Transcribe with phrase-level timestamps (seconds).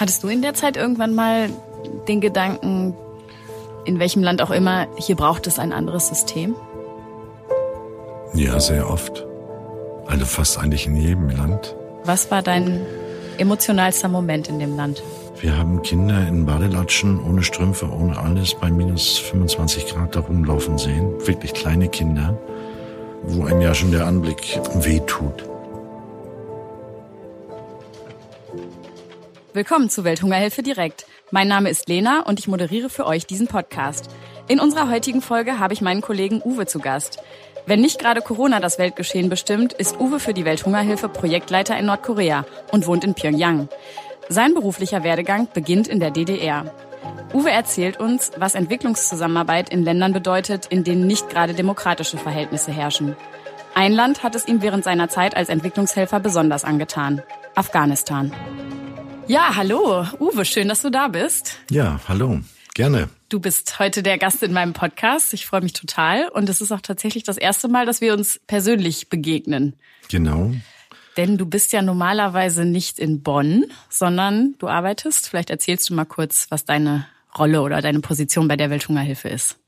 [0.00, 1.50] Hattest du in der Zeit irgendwann mal
[2.08, 2.94] den Gedanken,
[3.84, 6.54] in welchem Land auch immer, hier braucht es ein anderes System?
[8.32, 9.26] Ja, sehr oft.
[10.06, 11.76] Also fast eigentlich in jedem Land.
[12.04, 12.80] Was war dein
[13.36, 15.02] emotionalster Moment in dem Land?
[15.38, 20.78] Wir haben Kinder in Badelatschen, ohne Strümpfe, ohne alles, bei minus 25 Grad da rumlaufen
[20.78, 21.12] sehen.
[21.26, 22.38] Wirklich kleine Kinder,
[23.24, 25.49] wo einem ja schon der Anblick wehtut.
[29.52, 31.06] Willkommen zu Welthungerhilfe direkt.
[31.32, 34.08] Mein Name ist Lena und ich moderiere für euch diesen Podcast.
[34.46, 37.18] In unserer heutigen Folge habe ich meinen Kollegen Uwe zu Gast.
[37.66, 42.46] Wenn nicht gerade Corona das Weltgeschehen bestimmt, ist Uwe für die Welthungerhilfe Projektleiter in Nordkorea
[42.70, 43.68] und wohnt in Pyongyang.
[44.28, 46.72] Sein beruflicher Werdegang beginnt in der DDR.
[47.34, 53.16] Uwe erzählt uns, was Entwicklungszusammenarbeit in Ländern bedeutet, in denen nicht gerade demokratische Verhältnisse herrschen.
[53.74, 57.22] Ein Land hat es ihm während seiner Zeit als Entwicklungshelfer besonders angetan.
[57.56, 58.32] Afghanistan.
[59.30, 61.56] Ja, hallo, Uwe, schön, dass du da bist.
[61.70, 62.40] Ja, hallo,
[62.74, 63.08] gerne.
[63.28, 65.32] Du bist heute der Gast in meinem Podcast.
[65.34, 66.28] Ich freue mich total.
[66.30, 69.76] Und es ist auch tatsächlich das erste Mal, dass wir uns persönlich begegnen.
[70.08, 70.52] Genau.
[71.16, 75.28] Denn du bist ja normalerweise nicht in Bonn, sondern du arbeitest.
[75.28, 77.06] Vielleicht erzählst du mal kurz, was deine
[77.38, 79.60] Rolle oder deine Position bei der Welthungerhilfe ist.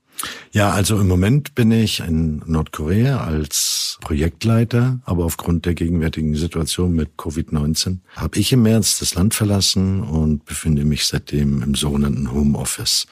[0.50, 6.92] Ja, also im Moment bin ich in Nordkorea als Projektleiter, aber aufgrund der gegenwärtigen Situation
[6.92, 12.32] mit Covid-19 habe ich im März das Land verlassen und befinde mich seitdem im sogenannten
[12.32, 13.06] Homeoffice.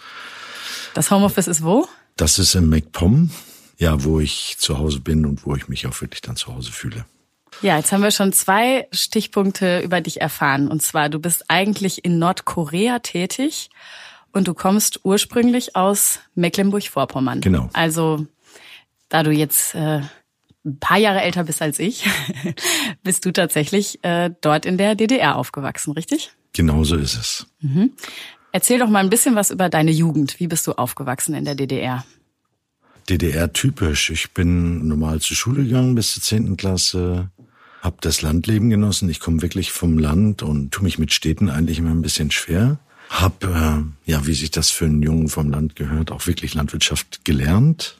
[0.92, 1.86] Das Homeoffice ist wo?
[2.16, 3.30] Das ist in MacPom,
[3.78, 6.72] ja, wo ich zu Hause bin und wo ich mich auch wirklich dann zu Hause
[6.72, 7.06] fühle.
[7.62, 10.66] Ja, jetzt haben wir schon zwei Stichpunkte über dich erfahren.
[10.66, 13.70] Und zwar, du bist eigentlich in Nordkorea tätig
[14.32, 17.42] und du kommst ursprünglich aus Mecklenburg-Vorpommern.
[17.42, 17.70] Genau.
[17.74, 18.26] Also,
[19.08, 20.00] da du jetzt äh,
[20.64, 22.04] ein paar Jahre älter bist als ich,
[23.02, 26.32] bist du tatsächlich äh, dort in der DDR aufgewachsen, richtig?
[26.52, 27.46] Genau so ist es.
[27.60, 27.92] Mhm.
[28.52, 30.40] Erzähl doch mal ein bisschen was über deine Jugend.
[30.40, 32.04] Wie bist du aufgewachsen in der DDR?
[33.08, 34.10] DDR-typisch.
[34.10, 37.30] Ich bin normal zur Schule gegangen bis zur zehnten Klasse,
[37.80, 39.08] habe das Landleben genossen.
[39.08, 42.78] Ich komme wirklich vom Land und tue mich mit Städten eigentlich immer ein bisschen schwer.
[43.08, 47.24] Hab, äh, ja, wie sich das für einen Jungen vom Land gehört, auch wirklich Landwirtschaft
[47.24, 47.99] gelernt,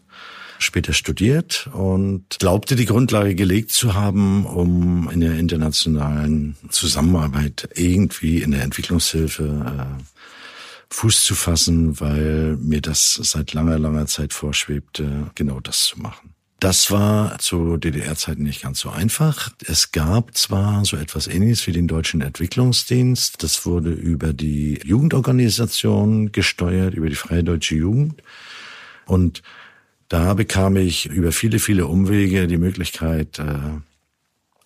[0.61, 8.43] später studiert und glaubte, die Grundlage gelegt zu haben, um in der internationalen Zusammenarbeit irgendwie
[8.43, 10.03] in der Entwicklungshilfe äh,
[10.93, 16.35] Fuß zu fassen, weil mir das seit langer, langer Zeit vorschwebte, genau das zu machen.
[16.61, 19.51] Das war zu DDR-Zeiten nicht ganz so einfach.
[19.67, 23.43] Es gab zwar so etwas Ähnliches wie den Deutschen Entwicklungsdienst.
[23.43, 28.23] Das wurde über die Jugendorganisation gesteuert, über die Freie Deutsche Jugend.
[29.07, 29.43] Und
[30.11, 33.55] da bekam ich über viele, viele Umwege die Möglichkeit äh,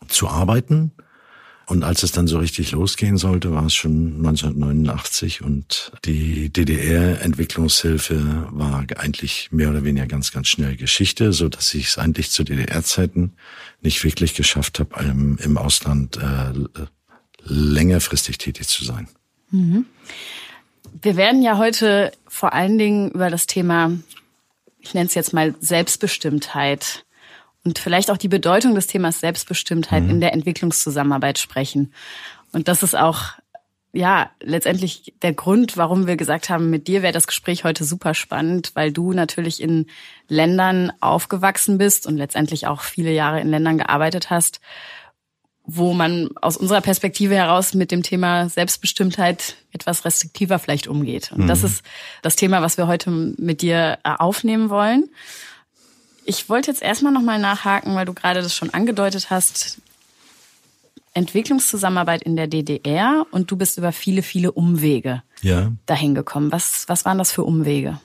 [0.09, 0.91] zu arbeiten
[1.66, 8.49] und als es dann so richtig losgehen sollte, war es schon 1989 und die DDR-Entwicklungshilfe
[8.50, 12.44] war eigentlich mehr oder weniger ganz, ganz schnell Geschichte, so dass ich es eigentlich zu
[12.44, 13.33] DDR-Zeiten
[13.81, 16.53] nicht wirklich geschafft habe, im Ausland äh,
[17.43, 19.09] längerfristig tätig zu sein.
[19.50, 19.87] Mhm.
[21.00, 23.93] Wir werden ja heute vor allen Dingen über das Thema,
[24.84, 27.05] ich nenne es jetzt mal Selbstbestimmtheit
[27.65, 30.11] und vielleicht auch die Bedeutung des Themas Selbstbestimmtheit mhm.
[30.11, 31.93] in der Entwicklungszusammenarbeit sprechen.
[32.53, 33.33] Und das ist auch
[33.95, 38.12] ja, letztendlich der Grund, warum wir gesagt haben, mit dir wäre das Gespräch heute super
[38.12, 39.87] spannend, weil du natürlich in
[40.27, 44.61] Ländern aufgewachsen bist und letztendlich auch viele Jahre in Ländern gearbeitet hast,
[45.67, 51.33] wo man aus unserer Perspektive heraus mit dem Thema Selbstbestimmtheit etwas restriktiver vielleicht umgeht.
[51.33, 51.49] Und mhm.
[51.49, 51.83] das ist
[52.23, 55.09] das Thema, was wir heute mit dir aufnehmen wollen.
[56.27, 59.79] Ich wollte jetzt erstmal nochmal nachhaken, weil du gerade das schon angedeutet hast.
[61.15, 65.71] Entwicklungszusammenarbeit in der DDR und du bist über viele, viele Umwege ja.
[65.87, 66.51] dahin gekommen.
[66.51, 68.01] Was, was waren das für Umwege?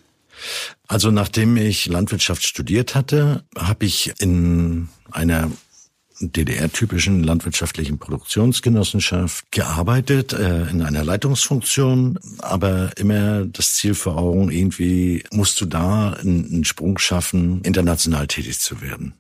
[0.88, 5.50] Also nachdem ich Landwirtschaft studiert hatte, habe ich in einer
[6.20, 15.24] DDR-typischen landwirtschaftlichen Produktionsgenossenschaft gearbeitet, äh, in einer Leitungsfunktion, aber immer das Ziel vor Augen, irgendwie
[15.32, 19.14] musst du da einen, Sprung schaffen, international tätig zu werden.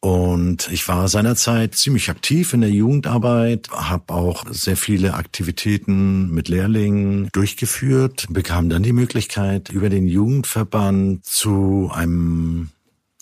[0.00, 6.48] Und ich war seinerzeit ziemlich aktiv in der Jugendarbeit, habe auch sehr viele Aktivitäten mit
[6.48, 12.68] Lehrlingen durchgeführt, bekam dann die Möglichkeit, über den Jugendverband zu einem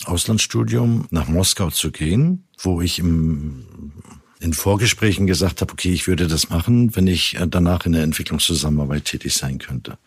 [0.04, 3.92] Auslandsstudium nach Moskau zu gehen, wo ich im,
[4.40, 8.02] in Vorgesprächen gesagt habe, okay, ich würde das machen, wenn ich äh, danach in der
[8.02, 9.98] Entwicklungszusammenarbeit tätig sein könnte.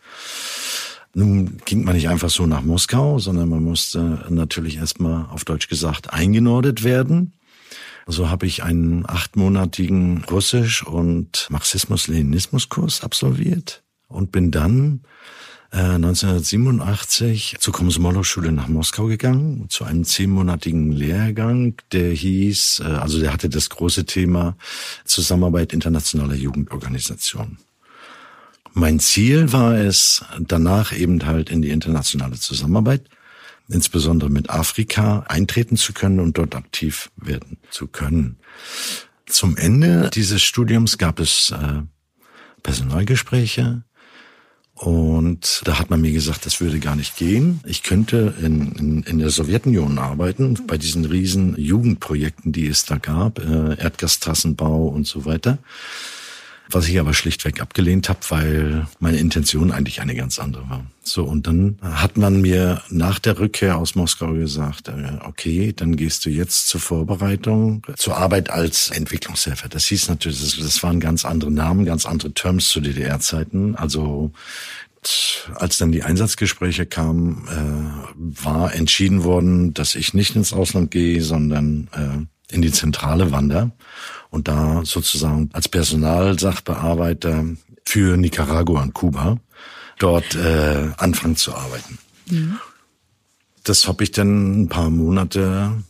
[1.14, 5.68] Nun ging man nicht einfach so nach Moskau, sondern man musste natürlich erstmal auf Deutsch
[5.68, 7.34] gesagt eingenordet werden.
[8.06, 15.02] So habe ich einen achtmonatigen Russisch- und Marxismus-Leninismus-Kurs absolviert und bin dann
[15.72, 23.20] 1987 äh, zur Komsomolow-Schule nach Moskau gegangen, zu einem zehnmonatigen Lehrgang, der hieß, äh, also
[23.20, 24.56] der hatte das große Thema
[25.04, 27.58] Zusammenarbeit internationaler Jugendorganisationen.
[28.74, 33.10] Mein Ziel war es, danach eben halt in die internationale Zusammenarbeit,
[33.68, 38.38] insbesondere mit Afrika, eintreten zu können und dort aktiv werden zu können.
[39.26, 41.82] Zum Ende dieses Studiums gab es äh,
[42.64, 43.84] Personalgespräche,
[44.78, 47.62] und da hat man mir gesagt, das würde gar nicht gehen.
[47.66, 52.98] Ich könnte in, in, in der Sowjetunion arbeiten, bei diesen riesen Jugendprojekten, die es da
[52.98, 55.58] gab, äh, Erdgastrassenbau und so weiter
[56.70, 60.86] was ich aber schlichtweg abgelehnt habe, weil meine Intention eigentlich eine ganz andere war.
[61.04, 65.96] So, und dann hat man mir nach der Rückkehr aus Moskau gesagt, äh, okay, dann
[65.96, 69.70] gehst du jetzt zur Vorbereitung, zur Arbeit als Entwicklungshelfer.
[69.70, 73.76] Das hieß natürlich, das, das waren ganz andere Namen, ganz andere Terms zu DDR-Zeiten.
[73.76, 74.34] Also
[75.56, 81.22] als dann die Einsatzgespräche kamen, äh, war entschieden worden, dass ich nicht ins Ausland gehe,
[81.22, 83.72] sondern äh, in die Zentrale wandere
[84.30, 87.46] und da sozusagen als Personalsachbearbeiter
[87.86, 89.38] für Nicaragua und Kuba
[90.00, 91.98] dort äh, anfangen zu arbeiten.
[92.30, 92.60] Mhm.
[93.64, 95.84] Das habe ich dann ein paar Monate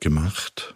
[0.00, 0.74] gemacht.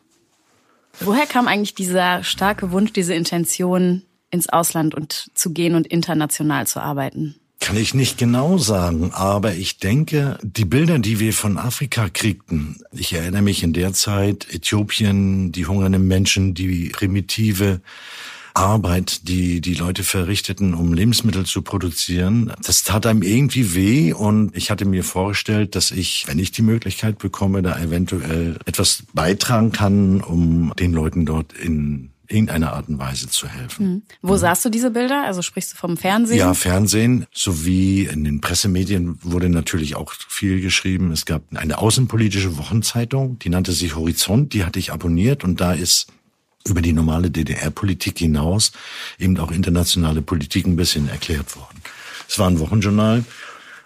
[1.01, 6.67] Woher kam eigentlich dieser starke Wunsch, diese Intention, ins Ausland und zu gehen und international
[6.67, 7.40] zu arbeiten?
[7.61, 12.81] Kann ich nicht genau sagen, aber ich denke, die Bilder, die wir von Afrika kriegten,
[12.91, 17.83] ich erinnere mich in der Zeit, Äthiopien, die hungernden Menschen, die primitive
[18.55, 24.57] Arbeit, die die Leute verrichteten, um Lebensmittel zu produzieren, das tat einem irgendwie weh und
[24.57, 29.71] ich hatte mir vorgestellt, dass ich, wenn ich die Möglichkeit bekomme, da eventuell etwas beitragen
[29.71, 33.87] kann, um den Leuten dort in irgendeiner Art und Weise zu helfen.
[33.87, 34.03] Mhm.
[34.23, 34.39] Wo mhm.
[34.39, 35.25] sahst du diese Bilder?
[35.25, 36.39] Also sprichst du vom Fernsehen?
[36.39, 41.11] Ja, Fernsehen sowie in den Pressemedien wurde natürlich auch viel geschrieben.
[41.11, 45.73] Es gab eine außenpolitische Wochenzeitung, die nannte sich Horizont, die hatte ich abonniert und da
[45.73, 46.07] ist
[46.67, 48.73] über die normale DDR-Politik hinaus
[49.19, 51.81] eben auch internationale Politik ein bisschen erklärt worden.
[52.29, 53.25] Es war ein Wochenjournal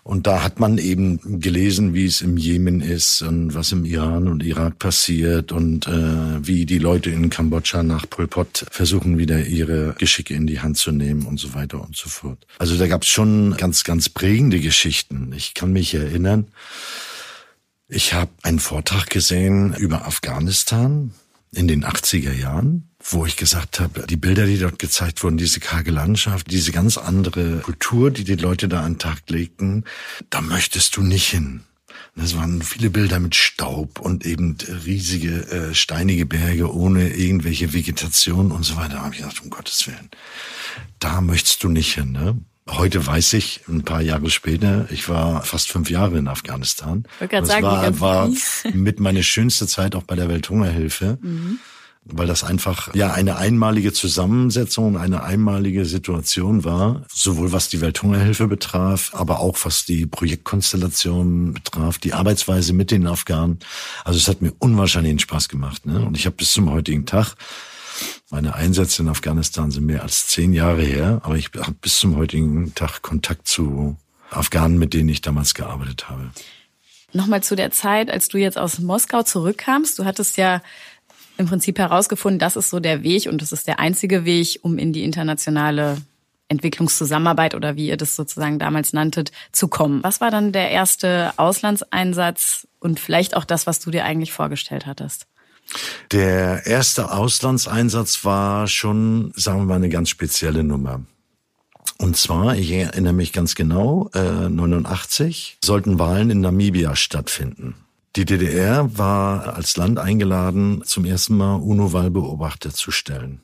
[0.05, 4.29] und da hat man eben gelesen, wie es im Jemen ist und was im Iran
[4.29, 9.47] und Irak passiert und äh, wie die Leute in Kambodscha nach Pol Pot versuchen, wieder
[9.47, 12.47] ihre Geschicke in die Hand zu nehmen und so weiter und so fort.
[12.59, 15.33] Also da gab es schon ganz, ganz prägende Geschichten.
[15.35, 16.49] Ich kann mich erinnern,
[17.89, 21.13] ich habe einen Vortrag gesehen über Afghanistan
[21.55, 25.61] in den 80er Jahren wo ich gesagt habe, die Bilder, die dort gezeigt wurden, diese
[25.61, 29.85] karge Landschaft, diese ganz andere Kultur, die die Leute da an den Tag legten,
[30.31, 31.61] da möchtest du nicht hin.
[32.17, 38.53] Das waren viele Bilder mit Staub und eben riesige äh, steinige Berge ohne irgendwelche Vegetation
[38.53, 38.95] und so weiter.
[38.95, 40.11] Da habe ich gedacht, um Gottes Willen,
[40.99, 42.13] da möchtest du nicht hin.
[42.13, 42.39] Ne?
[42.69, 47.05] Heute weiß ich, ein paar Jahre später, ich war fast fünf Jahre in Afghanistan.
[47.21, 48.31] Ich das sagen, war, war
[48.73, 51.19] mit meine schönste Zeit auch bei der Welthungerhilfe.
[51.21, 51.59] Mhm
[52.05, 58.47] weil das einfach ja eine einmalige Zusammensetzung, eine einmalige Situation war, sowohl was die Welthungerhilfe
[58.47, 63.59] betraf, aber auch was die Projektkonstellation betraf, die Arbeitsweise mit den Afghanen.
[64.05, 65.87] Also es hat mir unwahrscheinlichen Spaß gemacht.
[65.87, 66.05] Ne?
[66.05, 67.37] Und ich habe bis zum heutigen Tag
[68.31, 72.17] meine Einsätze in Afghanistan sind mehr als zehn Jahre her, aber ich habe bis zum
[72.17, 73.97] heutigen Tag Kontakt zu
[74.31, 76.31] Afghanen, mit denen ich damals gearbeitet habe.
[77.13, 80.01] Nochmal zu der Zeit, als du jetzt aus Moskau zurückkamst.
[80.01, 80.63] Du hattest ja
[81.37, 84.79] im Prinzip herausgefunden, das ist so der Weg und das ist der einzige Weg, um
[84.79, 85.99] in die internationale
[86.49, 90.03] Entwicklungszusammenarbeit oder wie ihr das sozusagen damals nanntet, zu kommen.
[90.03, 94.87] Was war dann der erste Auslandseinsatz und vielleicht auch das, was du dir eigentlich vorgestellt
[94.87, 95.27] hattest?
[96.13, 101.01] Der erste Auslandseinsatz war schon, sagen wir mal, eine ganz spezielle Nummer.
[101.99, 107.75] Und zwar, ich erinnere mich ganz genau, äh, 89 sollten Wahlen in Namibia stattfinden.
[108.17, 113.41] Die DDR war als Land eingeladen, zum ersten Mal UNO-Wahlbeobachter zu stellen.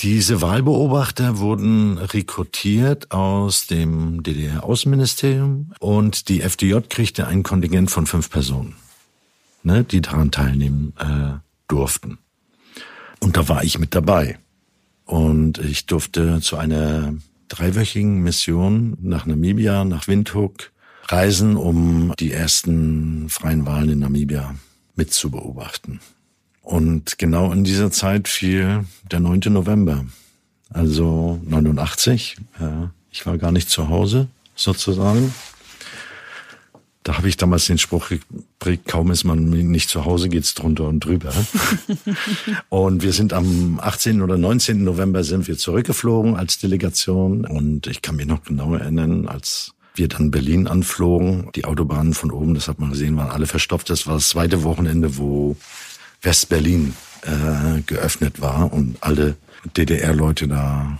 [0.00, 8.30] Diese Wahlbeobachter wurden rekrutiert aus dem DDR-Außenministerium und die FDJ kriegte ein Kontingent von fünf
[8.30, 8.76] Personen,
[9.62, 12.18] ne, die daran teilnehmen äh, durften.
[13.20, 14.38] Und da war ich mit dabei.
[15.06, 17.14] Und ich durfte zu einer
[17.48, 20.70] dreiwöchigen Mission nach Namibia, nach Windhoek,
[21.08, 24.54] reisen, um die ersten freien Wahlen in Namibia
[24.94, 26.00] mitzubeobachten.
[26.62, 29.40] Und genau in dieser Zeit fiel der 9.
[29.46, 30.04] November,
[30.70, 32.36] also 89.
[33.10, 35.32] ich war gar nicht zu Hause, sozusagen.
[37.04, 40.88] Da habe ich damals den Spruch geprägt, kaum ist man nicht zu Hause, geht's drunter
[40.88, 41.32] und drüber.
[42.68, 44.20] und wir sind am 18.
[44.20, 44.84] oder 19.
[44.84, 47.46] November sind wir zurückgeflogen als Delegation.
[47.46, 52.30] Und ich kann mich noch genau erinnern, als wir dann Berlin anflogen, die Autobahnen von
[52.30, 53.90] oben, das hat man gesehen, waren alle verstopft.
[53.90, 55.56] Das war das zweite Wochenende, wo
[56.22, 59.36] West-Berlin äh, geöffnet war und alle
[59.76, 60.98] DDR-Leute da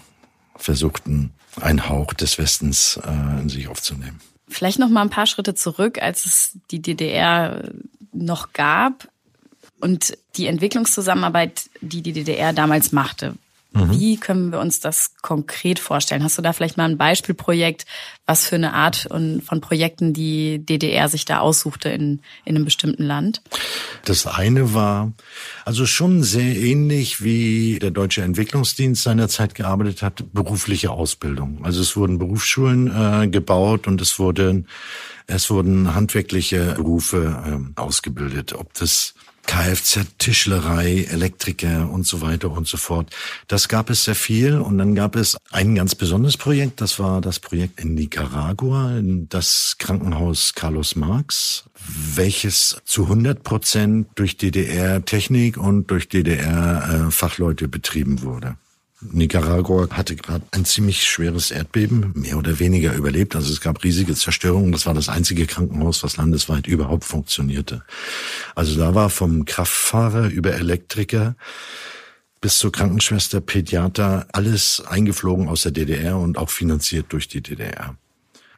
[0.56, 4.20] versuchten, einen Hauch des Westens äh, in sich aufzunehmen.
[4.48, 7.70] Vielleicht noch mal ein paar Schritte zurück, als es die DDR
[8.12, 9.08] noch gab
[9.80, 13.34] und die Entwicklungszusammenarbeit, die die DDR damals machte.
[13.86, 13.90] Mhm.
[13.92, 16.22] Wie können wir uns das konkret vorstellen?
[16.22, 17.86] Hast du da vielleicht mal ein Beispielprojekt,
[18.26, 23.04] was für eine Art von Projekten die DDR sich da aussuchte in, in einem bestimmten
[23.04, 23.42] Land?
[24.04, 25.12] Das eine war
[25.64, 31.64] also schon sehr ähnlich, wie der Deutsche Entwicklungsdienst seinerzeit gearbeitet hat, berufliche Ausbildung.
[31.64, 34.66] Also es wurden Berufsschulen äh, gebaut und es wurden
[35.30, 38.54] es wurden handwerkliche Berufe äh, ausgebildet.
[38.54, 39.14] Ob das
[39.48, 43.10] Kfz, Tischlerei, Elektriker und so weiter und so fort.
[43.48, 47.22] Das gab es sehr viel und dann gab es ein ganz besonderes Projekt, das war
[47.22, 51.64] das Projekt in Nicaragua, das Krankenhaus Carlos Marx,
[52.14, 58.56] welches zu 100 Prozent durch DDR-Technik und durch DDR-Fachleute betrieben wurde.
[59.00, 63.36] Nicaragua hatte gerade ein ziemlich schweres Erdbeben, mehr oder weniger überlebt.
[63.36, 64.72] Also es gab riesige Zerstörungen.
[64.72, 67.82] Das war das einzige Krankenhaus, was landesweit überhaupt funktionierte.
[68.56, 71.36] Also da war vom Kraftfahrer über Elektriker
[72.40, 77.96] bis zur Krankenschwester, Pädiater, alles eingeflogen aus der DDR und auch finanziert durch die DDR.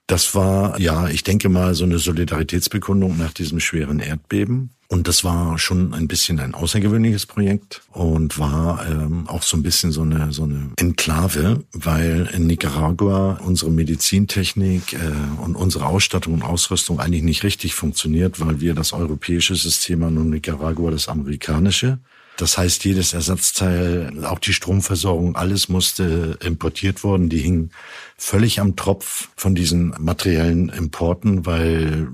[0.07, 4.71] Das war, ja, ich denke mal, so eine Solidaritätsbekundung nach diesem schweren Erdbeben.
[4.93, 9.63] Und das war schon ein bisschen ein außergewöhnliches Projekt und war ähm, auch so ein
[9.63, 16.35] bisschen so eine, so eine Enklave, weil in Nicaragua unsere Medizintechnik äh, und unsere Ausstattung
[16.35, 21.07] und Ausrüstung eigentlich nicht richtig funktioniert, weil wir das europäische System haben und Nicaragua das
[21.07, 22.01] amerikanische.
[22.37, 27.29] Das heißt, jedes Ersatzteil, auch die Stromversorgung, alles musste importiert worden.
[27.29, 27.71] Die hingen
[28.17, 32.09] völlig am Tropf von diesen materiellen Importen, weil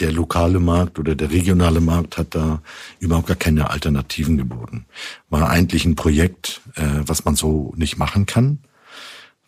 [0.00, 2.62] der lokale Markt oder der regionale Markt hat da
[2.98, 4.86] überhaupt gar keine Alternativen geboten.
[5.30, 8.58] War eigentlich ein Projekt, äh, was man so nicht machen kann,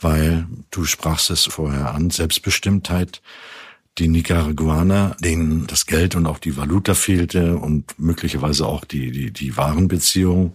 [0.00, 3.20] weil du sprachst es vorher an, Selbstbestimmtheit
[3.98, 9.32] die Nicaraguaner, denen das Geld und auch die Valuta fehlte und möglicherweise auch die, die,
[9.32, 10.52] die Warenbeziehung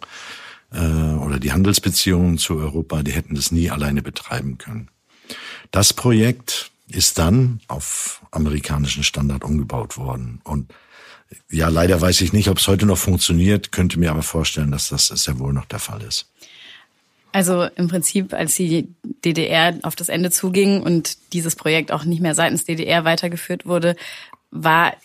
[0.72, 4.90] äh, oder die Handelsbeziehungen zu Europa, die hätten das nie alleine betreiben können.
[5.72, 10.42] Das Projekt ist dann auf amerikanischen Standard umgebaut worden.
[10.44, 10.74] Und
[11.50, 14.90] ja, leider weiß ich nicht, ob es heute noch funktioniert, könnte mir aber vorstellen, dass
[14.90, 16.30] das sehr wohl noch der Fall ist.
[17.32, 18.88] Also im Prinzip, als die
[19.26, 23.96] DDR auf das Ende zuging und dieses Projekt auch nicht mehr seitens DDR weitergeführt wurde,
[24.52, 24.96] war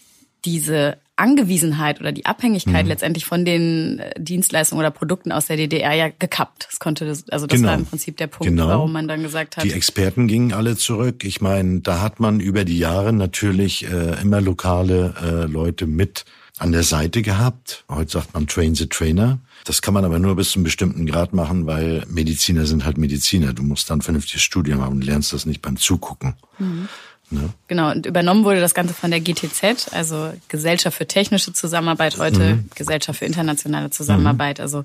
[0.44, 2.88] diese Angewiesenheit oder die Abhängigkeit mhm.
[2.88, 6.66] letztendlich von den äh, Dienstleistungen oder Produkten aus der DDR ja gekappt.
[6.70, 7.70] Das konnte das, also das genau.
[7.70, 8.68] war im Prinzip der Punkt, genau.
[8.68, 9.64] warum man dann gesagt hat.
[9.64, 11.24] Die Experten gingen alle zurück.
[11.24, 16.24] Ich meine, da hat man über die Jahre natürlich äh, immer lokale äh, Leute mit
[16.58, 17.84] an der Seite gehabt.
[17.88, 19.38] Heute sagt man Train the Trainer.
[19.64, 22.98] Das kann man aber nur bis zu einem bestimmten Grad machen, weil Mediziner sind halt
[22.98, 23.52] Mediziner.
[23.52, 26.34] Du musst dann vernünftiges Studium haben und lernst das nicht beim Zugucken.
[26.58, 26.88] Mhm.
[27.30, 27.50] Ne?
[27.66, 32.56] Genau, und übernommen wurde das Ganze von der GTZ, also Gesellschaft für technische Zusammenarbeit, heute
[32.56, 32.70] mhm.
[32.74, 34.58] Gesellschaft für internationale Zusammenarbeit.
[34.58, 34.62] Mhm.
[34.62, 34.84] Also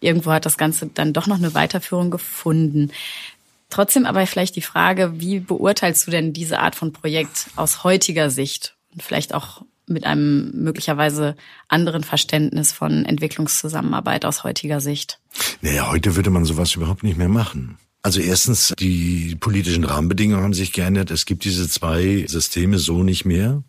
[0.00, 2.90] irgendwo hat das Ganze dann doch noch eine Weiterführung gefunden.
[3.68, 8.30] Trotzdem aber vielleicht die Frage, wie beurteilst du denn diese Art von Projekt aus heutiger
[8.30, 11.36] Sicht und vielleicht auch mit einem möglicherweise
[11.68, 15.18] anderen Verständnis von Entwicklungszusammenarbeit aus heutiger Sicht?
[15.60, 17.78] Naja, heute würde man sowas überhaupt nicht mehr machen.
[18.02, 21.10] Also erstens, die politischen Rahmenbedingungen haben sich geändert.
[21.10, 23.62] Es gibt diese zwei Systeme so nicht mehr,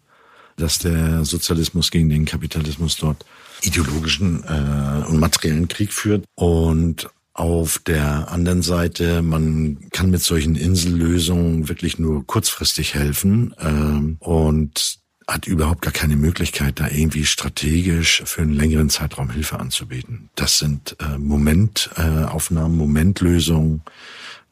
[0.57, 3.25] dass der Sozialismus gegen den Kapitalismus dort
[3.61, 6.25] ideologischen äh, und materiellen Krieg führt.
[6.35, 13.53] Und auf der anderen Seite, man kann mit solchen Insellösungen wirklich nur kurzfristig helfen.
[13.59, 19.59] Ähm, und hat überhaupt gar keine Möglichkeit, da irgendwie strategisch für einen längeren Zeitraum Hilfe
[19.59, 20.29] anzubieten.
[20.35, 23.81] Das sind äh, Momentaufnahmen, äh, Momentlösungen.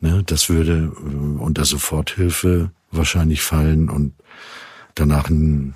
[0.01, 0.23] Ne?
[0.25, 4.13] Das würde äh, unter Soforthilfe wahrscheinlich fallen und
[4.95, 5.75] danach ein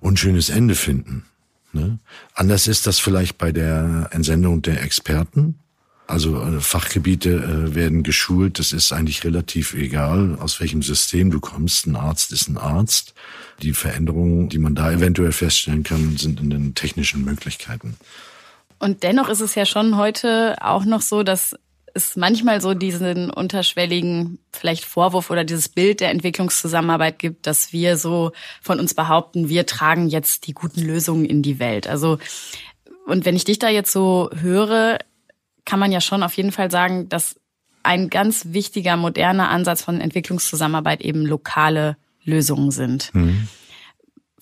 [0.00, 1.26] unschönes Ende finden.
[1.72, 1.98] Ne?
[2.34, 5.58] Anders ist das vielleicht bei der Entsendung der Experten.
[6.06, 8.58] Also äh, Fachgebiete äh, werden geschult.
[8.58, 11.86] Das ist eigentlich relativ egal, aus welchem System du kommst.
[11.86, 13.14] Ein Arzt ist ein Arzt.
[13.60, 17.96] Die Veränderungen, die man da eventuell feststellen kann, sind in den technischen Möglichkeiten.
[18.78, 21.56] Und dennoch ist es ja schon heute auch noch so, dass
[21.94, 27.96] es manchmal so diesen unterschwelligen vielleicht Vorwurf oder dieses Bild der Entwicklungszusammenarbeit gibt, dass wir
[27.96, 31.86] so von uns behaupten, wir tragen jetzt die guten Lösungen in die Welt.
[31.86, 32.18] Also
[33.06, 34.98] und wenn ich dich da jetzt so höre,
[35.64, 37.36] kann man ja schon auf jeden Fall sagen, dass
[37.82, 43.12] ein ganz wichtiger moderner Ansatz von Entwicklungszusammenarbeit eben lokale Lösungen sind.
[43.14, 43.48] Mhm.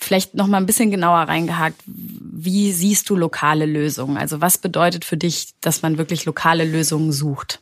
[0.01, 1.81] Vielleicht noch mal ein bisschen genauer reingehakt.
[1.87, 4.17] Wie siehst du lokale Lösungen?
[4.17, 7.61] Also was bedeutet für dich, dass man wirklich lokale Lösungen sucht?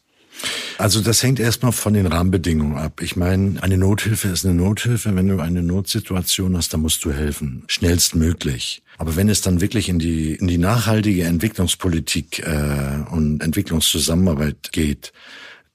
[0.78, 3.02] Also das hängt erstmal von den Rahmenbedingungen ab.
[3.02, 5.14] Ich meine, eine Nothilfe ist eine Nothilfe.
[5.16, 8.83] Wenn du eine Notsituation hast, dann musst du helfen, schnellstmöglich.
[8.97, 15.12] Aber wenn es dann wirklich in die in die nachhaltige Entwicklungspolitik äh, und Entwicklungszusammenarbeit geht,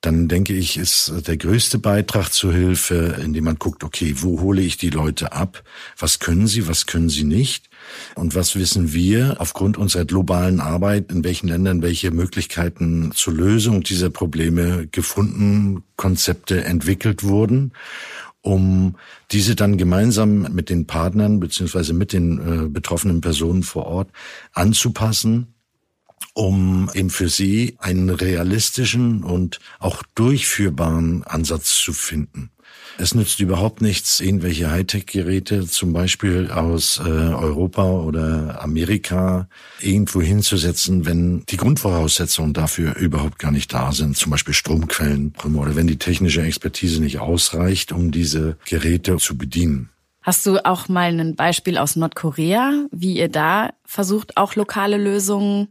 [0.04, 4.62] dann denke ich, ist der größte Beitrag zur Hilfe, indem man guckt, okay, wo hole
[4.62, 5.64] ich die Leute ab?
[5.98, 7.70] Was können sie, was können sie nicht?
[8.16, 13.82] Und was wissen wir aufgrund unserer globalen Arbeit, in welchen Ländern welche Möglichkeiten zur Lösung
[13.82, 17.72] dieser Probleme gefunden, Konzepte entwickelt wurden?
[18.46, 18.98] um
[19.32, 24.10] diese dann gemeinsam mit den Partnern beziehungsweise mit den äh, betroffenen Personen vor Ort
[24.52, 25.54] anzupassen
[26.34, 32.50] um eben für sie einen realistischen und auch durchführbaren Ansatz zu finden.
[33.00, 39.48] Es nützt überhaupt nichts, irgendwelche Hightech-Geräte zum Beispiel aus äh, Europa oder Amerika
[39.80, 45.76] irgendwo hinzusetzen, wenn die Grundvoraussetzungen dafür überhaupt gar nicht da sind, zum Beispiel Stromquellen oder
[45.76, 49.90] wenn die technische Expertise nicht ausreicht, um diese Geräte zu bedienen.
[50.22, 55.70] Hast du auch mal ein Beispiel aus Nordkorea, wie ihr da versucht, auch lokale Lösungen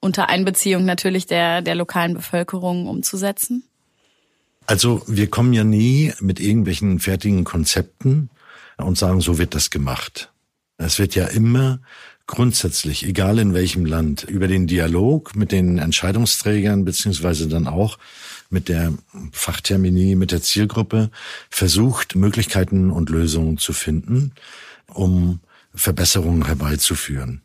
[0.00, 3.64] unter Einbeziehung natürlich der, der lokalen Bevölkerung umzusetzen?
[4.66, 8.28] Also wir kommen ja nie mit irgendwelchen fertigen Konzepten
[8.76, 10.30] und sagen, so wird das gemacht.
[10.76, 11.80] Es wird ja immer
[12.26, 17.98] grundsätzlich, egal in welchem Land, über den Dialog mit den Entscheidungsträgern beziehungsweise dann auch
[18.50, 18.92] mit der
[19.32, 21.10] Fachtermini, mit der Zielgruppe
[21.50, 24.32] versucht, Möglichkeiten und Lösungen zu finden,
[24.86, 25.40] um
[25.74, 27.42] Verbesserungen herbeizuführen.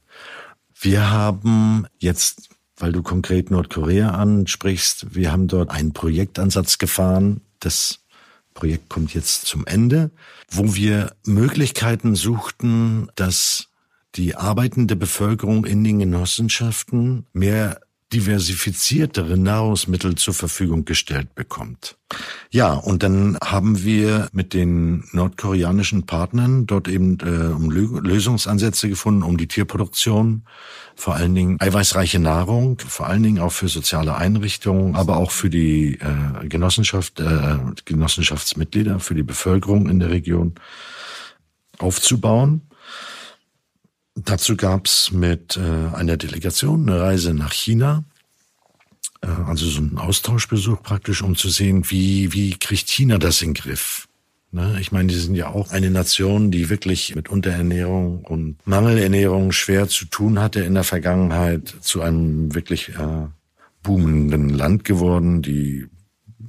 [0.84, 7.40] Wir haben jetzt, weil du konkret Nordkorea ansprichst, wir haben dort einen Projektansatz gefahren.
[7.62, 8.00] Das
[8.54, 10.12] Projekt kommt jetzt zum Ende,
[10.52, 13.70] wo wir Möglichkeiten suchten, dass
[14.16, 17.80] die arbeitende Bevölkerung in den Genossenschaften mehr
[18.14, 21.98] diversifiziertere Nahrungsmittel zur Verfügung gestellt bekommt.
[22.52, 29.38] Ja, und dann haben wir mit den nordkoreanischen Partnern dort eben äh, Lösungsansätze gefunden, um
[29.38, 30.44] die Tierproduktion,
[30.96, 35.50] vor allen Dingen eiweißreiche Nahrung, vor allen Dingen auch für soziale Einrichtungen, aber auch für
[35.50, 40.54] die äh, Genossenschaft, äh, Genossenschaftsmitglieder, für die Bevölkerung in der Region
[41.80, 42.62] aufzubauen.
[44.16, 48.04] Dazu gab's mit äh, einer Delegation eine Reise nach China,
[49.22, 53.50] äh, also so ein Austauschbesuch praktisch, um zu sehen, wie, wie kriegt China das in
[53.50, 54.08] den Griff.
[54.52, 54.78] Ne?
[54.80, 59.88] Ich meine, die sind ja auch eine Nation, die wirklich mit Unterernährung und Mangelernährung schwer
[59.88, 63.28] zu tun hatte in der Vergangenheit, zu einem wirklich äh,
[63.82, 65.88] boomenden Land geworden, die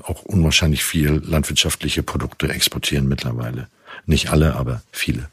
[0.02, 3.68] auch unwahrscheinlich viel landwirtschaftliche Produkte exportieren mittlerweile.
[4.04, 5.28] Nicht alle, aber viele.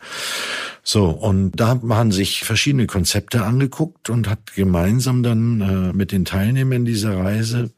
[0.83, 6.11] So, und da hat man sich verschiedene Konzepte angeguckt und hat gemeinsam dann äh, mit
[6.11, 7.71] den Teilnehmern dieser Reise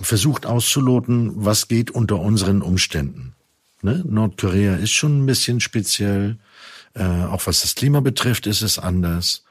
[0.00, 3.34] versucht auszuloten, was geht unter unseren Umständen.
[3.82, 4.04] Ne?
[4.06, 6.38] Nordkorea ist schon ein bisschen speziell.
[6.94, 9.44] Äh, auch was das Klima betrifft, ist es anders.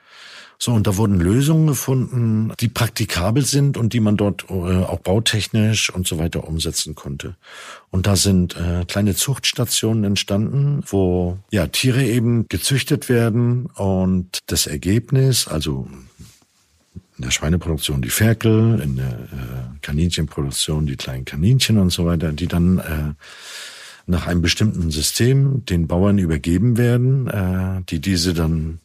[0.60, 5.00] So, und da wurden Lösungen gefunden, die praktikabel sind und die man dort äh, auch
[5.00, 7.36] bautechnisch und so weiter umsetzen konnte.
[7.92, 14.66] Und da sind äh, kleine Zuchtstationen entstanden, wo ja Tiere eben gezüchtet werden und das
[14.66, 15.88] Ergebnis, also
[17.18, 22.32] in der Schweineproduktion die Ferkel, in der äh, Kaninchenproduktion die kleinen Kaninchen und so weiter,
[22.32, 23.14] die dann äh,
[24.08, 28.80] nach einem bestimmten System den Bauern übergeben werden, äh, die diese dann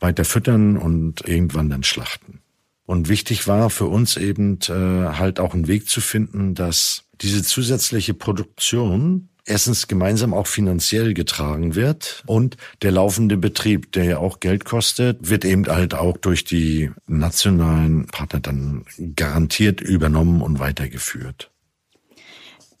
[0.00, 2.40] weiter füttern und irgendwann dann schlachten.
[2.84, 7.42] Und wichtig war für uns eben äh, halt auch einen Weg zu finden, dass diese
[7.42, 14.40] zusätzliche Produktion erstens gemeinsam auch finanziell getragen wird und der laufende Betrieb, der ja auch
[14.40, 21.50] Geld kostet, wird eben halt auch durch die nationalen Partner dann garantiert übernommen und weitergeführt.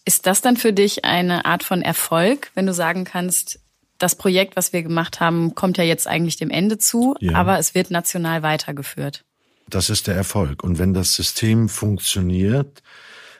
[0.04, 3.60] Ist das dann für dich eine Art von Erfolg, wenn du sagen kannst,
[3.98, 7.34] das Projekt, was wir gemacht haben, kommt ja jetzt eigentlich dem Ende zu, ja.
[7.34, 9.24] aber es wird national weitergeführt.
[9.68, 10.62] Das ist der Erfolg.
[10.62, 12.82] Und wenn das System funktioniert,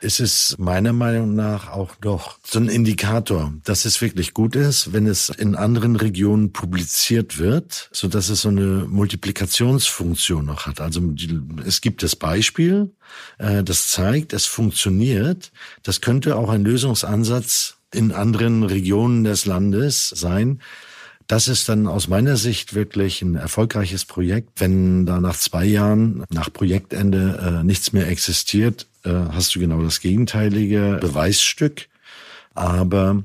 [0.01, 4.93] ist es meiner Meinung nach auch doch so ein Indikator, dass es wirklich gut ist,
[4.93, 10.81] wenn es in anderen Regionen publiziert wird, so dass es so eine Multiplikationsfunktion noch hat.
[10.81, 11.01] Also
[11.65, 12.95] es gibt das Beispiel,
[13.39, 15.51] äh, das zeigt, es funktioniert.
[15.83, 20.61] Das könnte auch ein Lösungsansatz in anderen Regionen des Landes sein,
[21.27, 24.61] das ist dann aus meiner Sicht wirklich ein erfolgreiches Projekt.
[24.61, 29.83] Wenn da nach zwei Jahren, nach Projektende, äh, nichts mehr existiert, äh, hast du genau
[29.83, 31.89] das gegenteilige Beweisstück.
[32.55, 33.25] Aber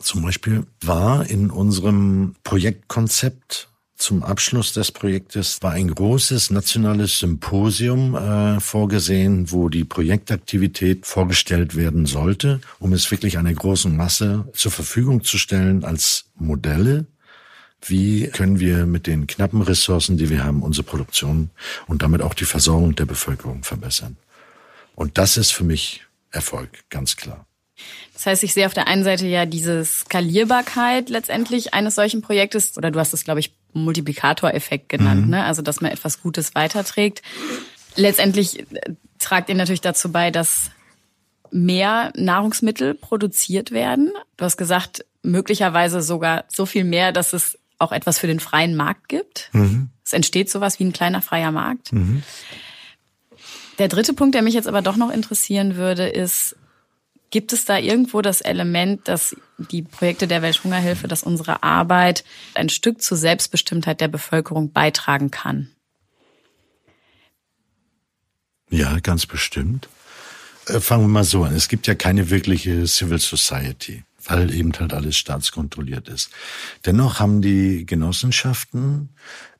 [0.00, 3.67] zum Beispiel war in unserem Projektkonzept
[3.98, 11.76] zum Abschluss des Projektes war ein großes nationales Symposium äh, vorgesehen, wo die Projektaktivität vorgestellt
[11.76, 17.06] werden sollte, um es wirklich einer großen Masse zur Verfügung zu stellen als Modelle
[17.82, 21.50] wie können wir mit den knappen Ressourcen, die wir haben, unsere Produktion
[21.86, 24.16] und damit auch die Versorgung der Bevölkerung verbessern.
[24.94, 27.46] Und das ist für mich Erfolg, ganz klar.
[28.12, 32.76] Das heißt, ich sehe auf der einen Seite ja diese Skalierbarkeit letztendlich eines solchen Projektes,
[32.76, 35.30] oder du hast es, glaube ich, Multiplikatoreffekt genannt, mhm.
[35.30, 35.44] ne?
[35.44, 37.22] also dass man etwas Gutes weiterträgt.
[37.96, 40.70] Letztendlich äh, tragt ihr natürlich dazu bei, dass
[41.50, 44.12] mehr Nahrungsmittel produziert werden.
[44.36, 48.76] Du hast gesagt, möglicherweise sogar so viel mehr, dass es auch etwas für den freien
[48.76, 49.50] Markt gibt.
[49.52, 49.90] Mhm.
[50.04, 51.92] Es entsteht sowas wie ein kleiner freier Markt.
[51.92, 52.22] Mhm.
[53.78, 56.56] Der dritte Punkt, der mich jetzt aber doch noch interessieren würde, ist,
[57.30, 62.68] gibt es da irgendwo das Element, dass die Projekte der Welthungerhilfe, dass unsere Arbeit ein
[62.68, 65.70] Stück zur Selbstbestimmtheit der Bevölkerung beitragen kann?
[68.70, 69.88] Ja, ganz bestimmt.
[70.66, 71.54] Äh, fangen wir mal so an.
[71.54, 76.30] Es gibt ja keine wirkliche Civil Society weil eben halt alles staatskontrolliert ist.
[76.84, 79.10] Dennoch haben die Genossenschaften,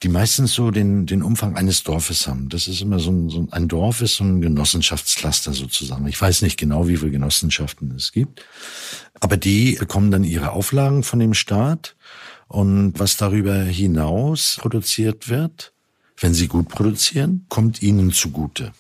[0.03, 2.49] die meistens so den, den Umfang eines Dorfes haben.
[2.49, 6.07] Das ist immer so ein, so ein Dorf ist so ein Genossenschaftscluster sozusagen.
[6.09, 8.45] Ich weiß nicht genau, wie viele Genossenschaften es gibt,
[9.21, 11.97] aber die bekommen dann ihre Auflagen von dem Staat
[12.49, 15.73] und was darüber hinaus produziert wird,
[16.17, 18.73] wenn sie gut produzieren, kommt ihnen zugute.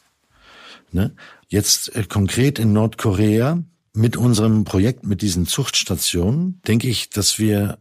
[0.91, 1.15] Ne?
[1.49, 3.63] Jetzt äh, konkret in Nordkorea
[3.99, 7.79] mit unserem Projekt, mit diesen Zuchtstationen, denke ich, dass wir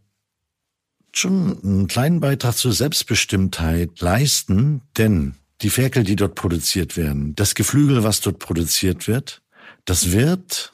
[1.13, 7.53] schon einen kleinen Beitrag zur Selbstbestimmtheit leisten, denn die Ferkel, die dort produziert werden, das
[7.53, 9.43] Geflügel, was dort produziert wird,
[9.85, 10.73] das wird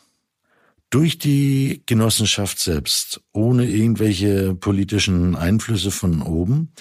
[0.90, 6.72] durch die Genossenschaft selbst, ohne irgendwelche politischen Einflüsse von oben,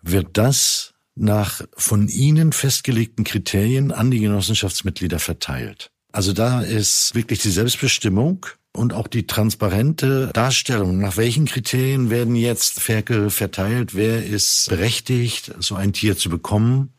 [0.00, 5.90] wird das nach von ihnen festgelegten Kriterien an die Genossenschaftsmitglieder verteilt.
[6.16, 12.34] Also da ist wirklich die Selbstbestimmung und auch die transparente Darstellung, nach welchen Kriterien werden
[12.34, 16.94] jetzt Ferkel verteilt, wer ist berechtigt, so ein Tier zu bekommen,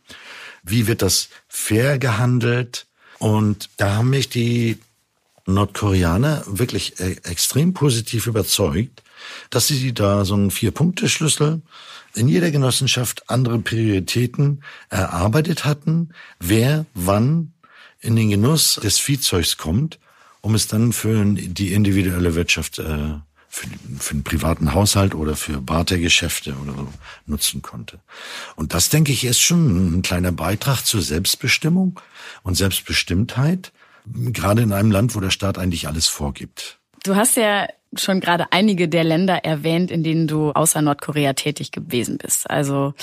[0.62, 2.86] wie wird das fair gehandelt.
[3.18, 4.78] Und da haben mich die
[5.48, 9.02] Nordkoreaner wirklich äh, extrem positiv überzeugt,
[9.50, 11.64] dass sie da so einen Vier-Punkte-Schlüssel
[12.14, 17.54] in jeder Genossenschaft andere Prioritäten erarbeitet hatten, wer wann
[18.00, 20.00] in den Genuss des Viehzeugs kommt,
[20.42, 23.16] um es dann für die individuelle Wirtschaft, äh,
[23.50, 23.68] für,
[24.00, 26.88] für den privaten Haushalt oder für Bartergeschäfte oder so
[27.26, 28.00] nutzen konnte.
[28.56, 32.00] Und das, denke ich, ist schon ein kleiner Beitrag zur Selbstbestimmung
[32.44, 33.72] und Selbstbestimmtheit,
[34.06, 36.80] gerade in einem Land, wo der Staat eigentlich alles vorgibt.
[37.04, 41.72] Du hast ja schon gerade einige der Länder erwähnt, in denen du außer Nordkorea tätig
[41.72, 42.50] gewesen bist.
[42.50, 42.94] Also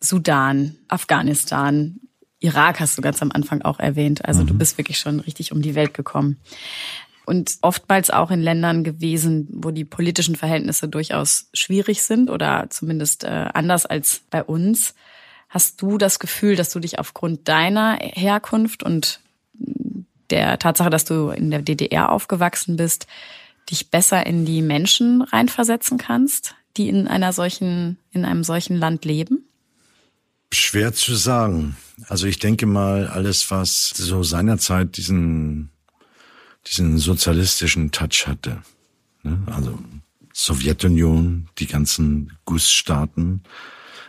[0.00, 2.00] Sudan, Afghanistan,
[2.44, 4.26] Irak hast du ganz am Anfang auch erwähnt.
[4.26, 4.48] Also mhm.
[4.48, 6.36] du bist wirklich schon richtig um die Welt gekommen.
[7.24, 13.24] Und oftmals auch in Ländern gewesen, wo die politischen Verhältnisse durchaus schwierig sind oder zumindest
[13.24, 14.94] äh, anders als bei uns.
[15.48, 19.20] Hast du das Gefühl, dass du dich aufgrund deiner Herkunft und
[20.28, 23.06] der Tatsache, dass du in der DDR aufgewachsen bist,
[23.70, 29.06] dich besser in die Menschen reinversetzen kannst, die in einer solchen, in einem solchen Land
[29.06, 29.48] leben?
[30.54, 31.76] Schwer zu sagen.
[32.08, 35.70] Also ich denke mal, alles, was so seinerzeit diesen,
[36.66, 38.62] diesen sozialistischen Touch hatte,
[39.22, 39.42] ne?
[39.46, 39.78] also
[40.32, 43.42] Sowjetunion, die ganzen Gussstaaten,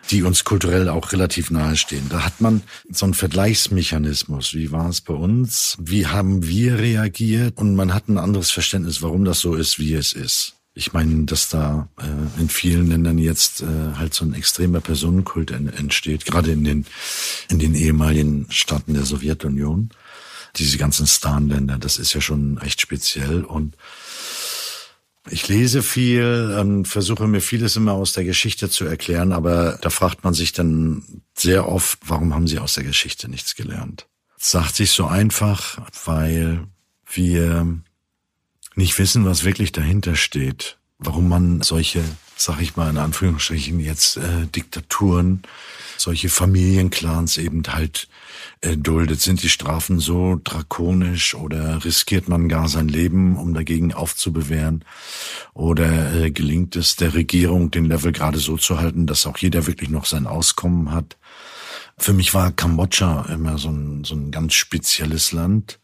[0.09, 2.09] die uns kulturell auch relativ nahe stehen.
[2.09, 4.53] Da hat man so einen Vergleichsmechanismus.
[4.53, 5.77] Wie war es bei uns?
[5.79, 7.57] Wie haben wir reagiert?
[7.57, 10.54] Und man hat ein anderes Verständnis, warum das so ist, wie es ist.
[10.77, 15.51] Ich meine, dass da äh, in vielen Ländern jetzt äh, halt so ein extremer Personenkult
[15.51, 16.85] en entsteht, gerade in den
[17.49, 19.89] in den ehemaligen Staaten der Sowjetunion.
[20.57, 23.75] Diese ganzen Stan-Länder, das ist ja schon echt speziell und
[25.29, 29.89] ich lese viel und versuche mir vieles immer aus der Geschichte zu erklären, aber da
[29.89, 34.07] fragt man sich dann sehr oft, warum haben sie aus der Geschichte nichts gelernt?
[34.37, 36.67] Das sagt sich so einfach, weil
[37.11, 37.79] wir
[38.77, 40.77] nicht wissen, was wirklich dahinter steht.
[40.97, 42.03] Warum man solche,
[42.37, 45.43] sag ich mal in Anführungsstrichen jetzt äh, Diktaturen,
[45.97, 48.07] solche Familienclans eben halt
[48.61, 49.21] äh, duldet.
[49.21, 54.85] Sind die Strafen so drakonisch oder riskiert man gar sein Leben, um dagegen aufzubewehren?
[55.53, 59.67] Oder äh, gelingt es der Regierung, den Level gerade so zu halten, dass auch jeder
[59.67, 61.17] wirklich noch sein Auskommen hat?
[61.97, 65.79] Für mich war Kambodscha immer so ein, so ein ganz spezielles Land.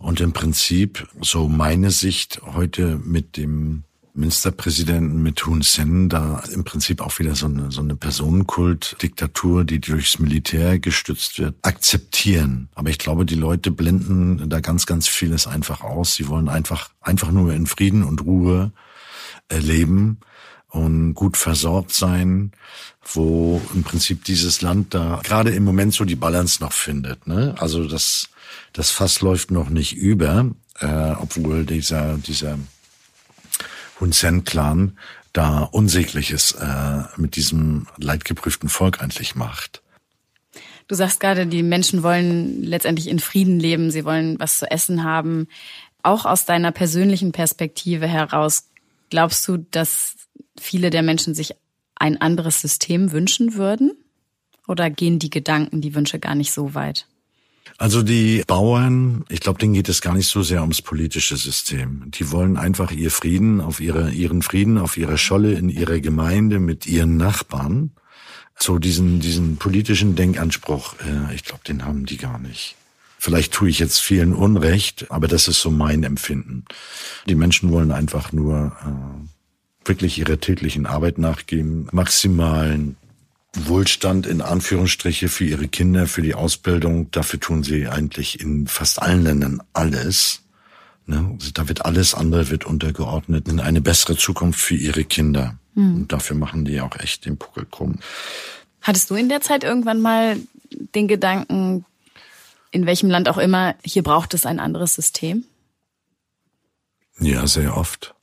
[0.00, 3.84] Und im Prinzip, so meine Sicht heute mit dem
[4.16, 9.80] Ministerpräsidenten mit Hun Sen da im Prinzip auch wieder so eine, so eine Personenkult-Diktatur, die
[9.80, 12.68] durchs Militär gestützt wird, akzeptieren.
[12.76, 16.14] Aber ich glaube, die Leute blenden da ganz, ganz vieles einfach aus.
[16.14, 18.72] Sie wollen einfach, einfach nur in Frieden und Ruhe
[19.50, 20.18] leben
[20.74, 22.50] und gut versorgt sein,
[23.12, 27.26] wo im Prinzip dieses Land da gerade im Moment so die Balance noch findet.
[27.26, 27.54] Ne?
[27.58, 28.28] Also das,
[28.72, 32.58] das Fass läuft noch nicht über, äh, obwohl dieser, dieser
[34.00, 34.98] Hun Sen-Clan
[35.32, 39.80] da Unsägliches äh, mit diesem leidgeprüften Volk eigentlich macht.
[40.88, 45.04] Du sagst gerade, die Menschen wollen letztendlich in Frieden leben, sie wollen was zu essen
[45.04, 45.46] haben.
[46.02, 48.68] Auch aus deiner persönlichen Perspektive heraus,
[49.08, 50.16] glaubst du, dass
[50.58, 51.54] viele der Menschen sich
[51.96, 53.92] ein anderes System wünschen würden?
[54.66, 57.06] Oder gehen die Gedanken, die Wünsche gar nicht so weit?
[57.76, 62.04] Also die Bauern, ich glaube, denen geht es gar nicht so sehr ums politische System.
[62.12, 66.60] Die wollen einfach ihr Frieden auf ihre, ihren Frieden auf ihrer Scholle in ihrer Gemeinde
[66.60, 67.90] mit ihren Nachbarn.
[68.56, 72.76] So diesen, diesen politischen Denkanspruch, äh, ich glaube, den haben die gar nicht.
[73.18, 76.64] Vielleicht tue ich jetzt vielen Unrecht, aber das ist so mein Empfinden.
[77.26, 79.28] Die Menschen wollen einfach nur äh,
[79.84, 82.96] wirklich ihrer täglichen Arbeit nachgehen, maximalen
[83.54, 87.10] Wohlstand in Anführungsstriche für ihre Kinder, für die Ausbildung.
[87.10, 90.42] Dafür tun sie eigentlich in fast allen Ländern alles.
[91.06, 91.36] Ne?
[91.38, 95.58] Also da wird alles andere wird untergeordnet in eine bessere Zukunft für ihre Kinder.
[95.74, 95.96] Mhm.
[95.96, 97.98] Und dafür machen die auch echt den Puckel krumm.
[98.80, 100.36] Hattest du in der Zeit irgendwann mal
[100.70, 101.84] den Gedanken,
[102.70, 105.44] in welchem Land auch immer, hier braucht es ein anderes System?
[107.20, 108.13] Ja, sehr oft.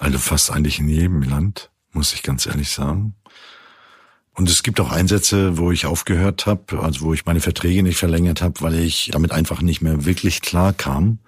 [0.00, 3.14] Also fast eigentlich in jedem Land, muss ich ganz ehrlich sagen.
[4.32, 7.98] Und es gibt auch Einsätze, wo ich aufgehört habe, also wo ich meine Verträge nicht
[7.98, 11.18] verlängert habe, weil ich damit einfach nicht mehr wirklich klar kam,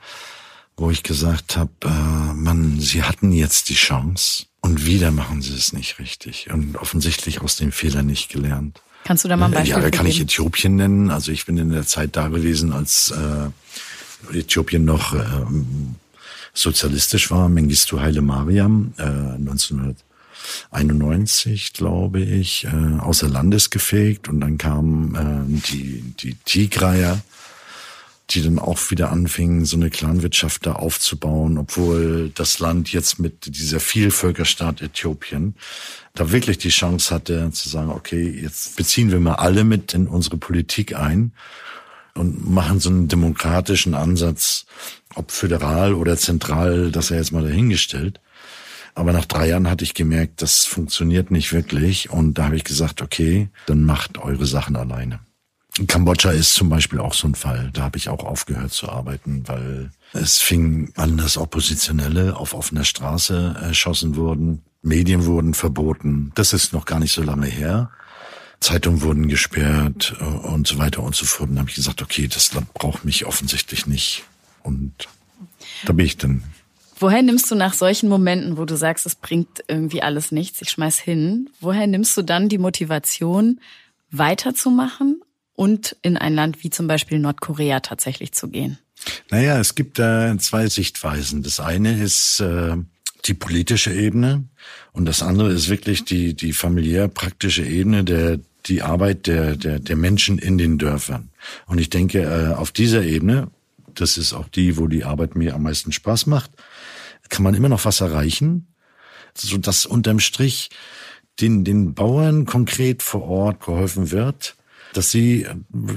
[0.78, 5.54] wo ich gesagt habe, äh, man, sie hatten jetzt die Chance und wieder machen sie
[5.54, 8.80] es nicht richtig und offensichtlich aus dem Fehler nicht gelernt.
[9.04, 11.10] Kannst du da mal ein Beispiel Ja, da kann ich Äthiopien nennen.
[11.10, 15.18] Also ich bin in der Zeit da gewesen, als äh, Äthiopien noch äh,
[16.52, 17.48] sozialistisch war.
[17.48, 19.96] Mengistu Haile Mariam äh, 1900
[20.70, 27.20] 91, glaube ich, äh, außer Landes gefegt und dann kamen äh, die, die Tigreier,
[28.30, 33.56] die dann auch wieder anfingen, so eine Clanwirtschaft da aufzubauen, obwohl das Land jetzt mit
[33.56, 35.54] dieser Vielvölkerstaat Äthiopien
[36.14, 40.06] da wirklich die Chance hatte zu sagen, okay, jetzt beziehen wir mal alle mit in
[40.06, 41.32] unsere Politik ein
[42.14, 44.66] und machen so einen demokratischen Ansatz,
[45.14, 48.20] ob föderal oder zentral, das er jetzt mal dahingestellt.
[48.94, 52.10] Aber nach drei Jahren hatte ich gemerkt, das funktioniert nicht wirklich.
[52.10, 55.20] Und da habe ich gesagt, okay, dann macht eure Sachen alleine.
[55.86, 57.70] Kambodscha ist zum Beispiel auch so ein Fall.
[57.72, 62.84] Da habe ich auch aufgehört zu arbeiten, weil es fing an, dass Oppositionelle auf offener
[62.84, 64.62] Straße erschossen wurden.
[64.82, 66.32] Medien wurden verboten.
[66.34, 67.90] Das ist noch gar nicht so lange her.
[68.62, 71.50] Zeitungen wurden gesperrt äh, und so weiter und so fort.
[71.50, 74.24] Und dann habe ich gesagt, okay, das Land braucht mich offensichtlich nicht.
[74.62, 75.08] Und
[75.84, 76.42] da bin ich dann
[76.98, 80.70] Woher nimmst du nach solchen Momenten, wo du sagst, es bringt irgendwie alles nichts, ich
[80.70, 83.58] schmeiß hin, woher nimmst du dann die Motivation,
[84.12, 85.20] weiterzumachen
[85.54, 88.78] und in ein Land wie zum Beispiel Nordkorea tatsächlich zu gehen?
[89.30, 91.42] Naja, es gibt da zwei Sichtweisen.
[91.42, 92.76] Das eine ist äh,
[93.24, 94.44] die politische Ebene
[94.92, 99.78] und das andere ist wirklich die, die familiär praktische Ebene der die Arbeit der, der,
[99.78, 101.30] der Menschen in den Dörfern.
[101.66, 103.48] Und ich denke, äh, auf dieser Ebene,
[103.94, 106.50] das ist auch die, wo die Arbeit mir am meisten Spaß macht,
[107.28, 108.68] kann man immer noch was erreichen,
[109.34, 110.70] so dass unterm Strich
[111.40, 114.54] den, den Bauern konkret vor Ort geholfen wird,
[114.92, 115.46] dass sie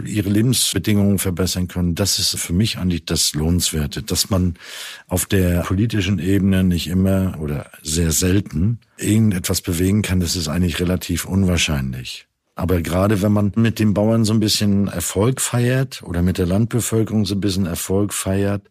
[0.05, 1.95] ihre Lebensbedingungen verbessern können.
[1.95, 4.55] Das ist für mich eigentlich das Lohnenswerte, dass man
[5.07, 10.21] auf der politischen Ebene nicht immer oder sehr selten irgendetwas bewegen kann.
[10.21, 12.27] Das ist eigentlich relativ unwahrscheinlich.
[12.55, 16.45] Aber gerade wenn man mit den Bauern so ein bisschen Erfolg feiert oder mit der
[16.45, 18.63] Landbevölkerung so ein bisschen Erfolg feiert,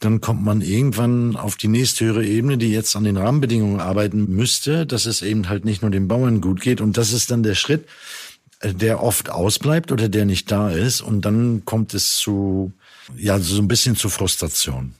[0.00, 4.32] dann kommt man irgendwann auf die nächste höhere Ebene, die jetzt an den Rahmenbedingungen arbeiten
[4.32, 6.80] müsste, dass es eben halt nicht nur den Bauern gut geht.
[6.80, 7.88] Und das ist dann der Schritt,
[8.60, 12.72] äh, der oft ausbleibt oder der nicht da ist und dann kommt es zu,
[13.16, 14.94] ja, so ein bisschen zu Frustration.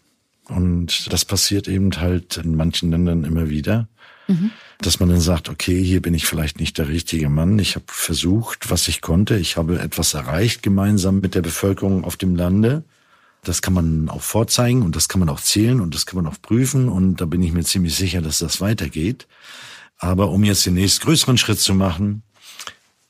[0.48, 3.86] Und das passiert eben halt in manchen Ländern immer wieder,
[4.26, 4.50] mhm.
[4.80, 7.58] Dass man dann sagt, okay, hier bin ich vielleicht nicht der richtige Mann.
[7.58, 9.36] Ich habe versucht, was ich konnte.
[9.36, 12.84] Ich habe etwas erreicht gemeinsam mit der Bevölkerung auf dem Lande.
[13.42, 16.32] Das kann man auch vorzeigen und das kann man auch zählen und das kann man
[16.32, 19.26] auch prüfen und da bin ich mir ziemlich sicher, dass das weitergeht.
[19.98, 22.22] Aber um jetzt den nächsten größeren Schritt zu machen,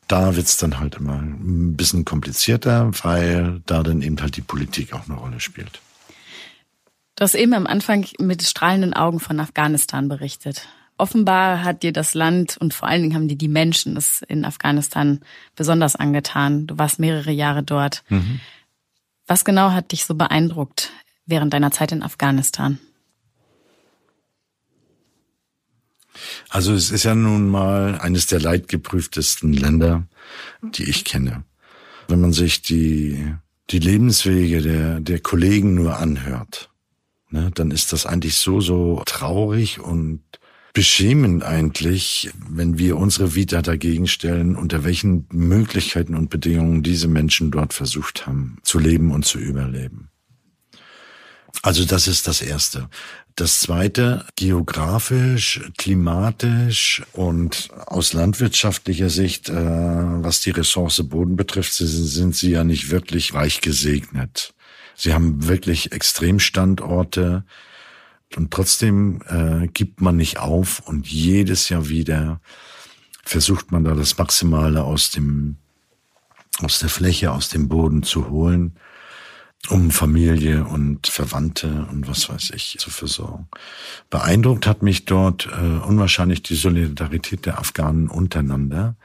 [0.07, 4.94] da wird's dann halt immer ein bisschen komplizierter, weil da dann eben halt die Politik
[4.94, 5.81] auch eine Rolle spielt.
[7.16, 10.66] Du hast eben am Anfang mit strahlenden Augen von Afghanistan berichtet.
[10.99, 14.45] Offenbar hat dir das Land und vor allen Dingen haben dir die Menschen es in
[14.45, 15.21] Afghanistan
[15.55, 16.67] besonders angetan.
[16.67, 18.03] Du warst mehrere Jahre dort.
[18.09, 18.41] Mhm.
[19.29, 20.91] Was genau hat dich so beeindruckt
[21.25, 22.81] während deiner Zeit in Afghanistan?
[26.49, 30.09] Also es ist ja nun mal eines der leidgeprüftesten Länder,
[30.63, 31.45] die ich kenne.
[32.09, 33.35] Wenn man sich die,
[33.71, 36.71] die Lebenswege der, der Kollegen nur anhört,
[37.31, 40.23] ne, dann ist das eigentlich so, so traurig und
[40.79, 47.51] beschämend eigentlich, wenn wir unsere Vita dagegen stellen, unter welchen Möglichkeiten und Bedingungen diese Menschen
[47.51, 50.09] dort versucht haben zu leben und zu überleben.
[51.62, 52.88] Also das ist das Erste.
[53.35, 62.37] Das zweite, geografisch, klimatisch und aus landwirtschaftlicher Sicht, äh, was die Ressource Boden betrifft, sind
[62.37, 64.55] sie ja nicht wirklich reich gesegnet.
[64.95, 67.43] Sie haben wirklich Extremstandorte
[68.37, 72.41] und trotzdem äh, gibt man nicht auf und jedes Jahr wieder
[73.25, 75.57] versucht man da das Maximale aus dem
[76.61, 78.77] aus der Fläche, aus dem Boden zu holen
[79.69, 83.49] um Familie und Verwandte und was weiß ich zu versorgen.
[84.09, 88.97] Beeindruckt hat mich dort äh, unwahrscheinlich die Solidarität der Afghanen untereinander.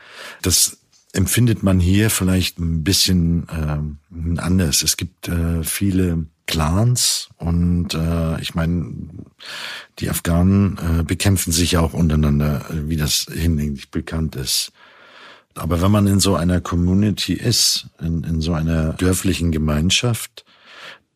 [0.41, 0.77] Das
[1.11, 4.83] empfindet man hier vielleicht ein bisschen äh, anders.
[4.83, 8.93] Es gibt äh, viele Clans und äh, ich meine,
[9.99, 14.71] die Afghanen äh, bekämpfen sich ja auch untereinander, wie das hinlänglich bekannt ist.
[15.55, 20.45] Aber wenn man in so einer Community ist, in, in so einer dörflichen Gemeinschaft,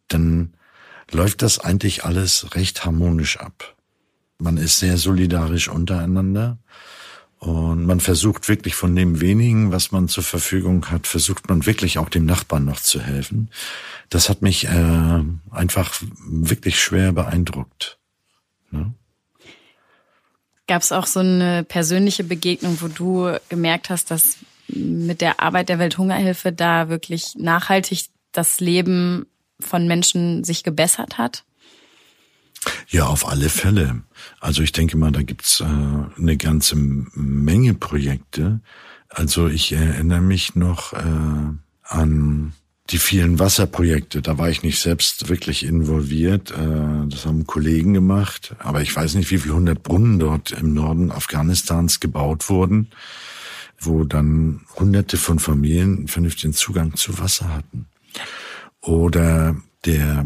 [0.07, 0.53] dann
[1.11, 3.75] läuft das eigentlich alles recht harmonisch ab.
[4.37, 6.59] Man ist sehr solidarisch untereinander
[7.39, 11.99] und man versucht wirklich von dem wenigen, was man zur Verfügung hat, versucht man wirklich
[11.99, 13.49] auch dem Nachbarn noch zu helfen.
[14.09, 15.93] Das hat mich äh, einfach
[16.25, 17.99] wirklich schwer beeindruckt.
[18.71, 18.93] Ne?
[20.67, 25.69] Gab es auch so eine persönliche Begegnung, wo du gemerkt hast, dass mit der Arbeit
[25.69, 29.27] der Welthungerhilfe da wirklich nachhaltig das Leben
[29.59, 31.43] von Menschen sich gebessert hat?
[32.89, 34.01] Ja, auf alle Fälle.
[34.39, 38.61] Also ich denke mal, da gibt's äh, eine ganze Menge Projekte.
[39.09, 41.53] Also ich erinnere mich noch äh,
[41.83, 42.53] an
[42.89, 46.51] die vielen Wasserprojekte, da war ich nicht selbst wirklich involviert.
[46.51, 48.55] Äh, das haben Kollegen gemacht.
[48.59, 52.89] Aber ich weiß nicht, wie viele hundert Brunnen dort im Norden Afghanistans gebaut wurden,
[53.79, 57.87] wo dann hunderte von Familien vernünftigen Zugang zu Wasser hatten.
[58.81, 60.25] Oder der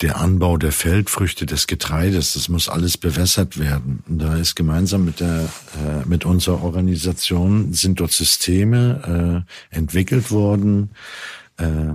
[0.00, 4.02] der Anbau der Feldfrüchte, des Getreides, das muss alles bewässert werden.
[4.08, 10.30] Und da ist gemeinsam mit der äh, mit unserer Organisation sind dort Systeme äh, entwickelt
[10.30, 10.90] worden,
[11.58, 11.94] äh,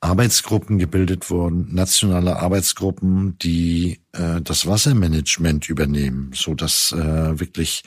[0.00, 7.84] Arbeitsgruppen gebildet worden, nationale Arbeitsgruppen, die äh, das Wassermanagement übernehmen, so dass äh, wirklich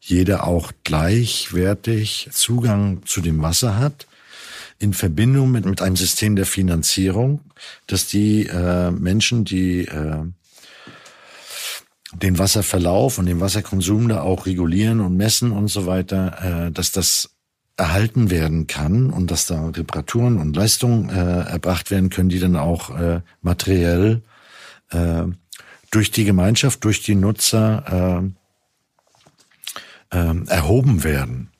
[0.00, 4.06] jeder auch gleichwertig Zugang zu dem Wasser hat
[4.80, 7.40] in Verbindung mit, mit einem System der Finanzierung,
[7.86, 10.24] dass die äh, Menschen, die äh,
[12.14, 16.92] den Wasserverlauf und den Wasserkonsum da auch regulieren und messen und so weiter, äh, dass
[16.92, 17.30] das
[17.76, 22.56] erhalten werden kann und dass da Reparaturen und Leistungen äh, erbracht werden können, die dann
[22.56, 24.22] auch äh, materiell
[24.90, 25.24] äh,
[25.90, 28.32] durch die Gemeinschaft, durch die Nutzer
[30.10, 31.50] äh, äh, erhoben werden.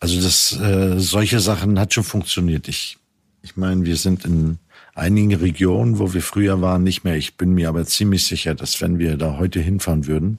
[0.00, 2.68] Also das, äh, solche Sachen hat schon funktioniert.
[2.68, 2.98] Ich,
[3.42, 4.58] ich meine, wir sind in
[4.94, 7.16] einigen Regionen, wo wir früher waren, nicht mehr.
[7.16, 10.38] Ich bin mir aber ziemlich sicher, dass wenn wir da heute hinfahren würden,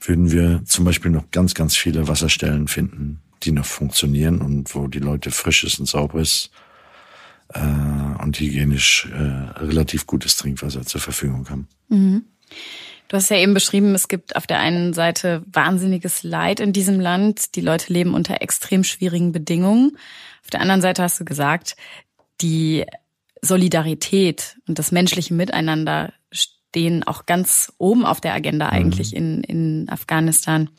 [0.00, 4.88] würden wir zum Beispiel noch ganz, ganz viele Wasserstellen finden, die noch funktionieren und wo
[4.88, 6.50] die Leute frisches und sauberes
[7.48, 7.60] äh,
[8.22, 11.68] und hygienisch äh, relativ gutes Trinkwasser zur Verfügung haben.
[11.88, 12.24] Mhm.
[13.10, 17.00] Du hast ja eben beschrieben, es gibt auf der einen Seite wahnsinniges Leid in diesem
[17.00, 17.56] Land.
[17.56, 19.98] Die Leute leben unter extrem schwierigen Bedingungen.
[20.44, 21.74] Auf der anderen Seite hast du gesagt,
[22.40, 22.86] die
[23.42, 28.72] Solidarität und das menschliche Miteinander stehen auch ganz oben auf der Agenda mhm.
[28.72, 30.70] eigentlich in, in Afghanistan.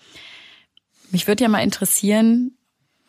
[1.10, 2.56] Mich würde ja mal interessieren,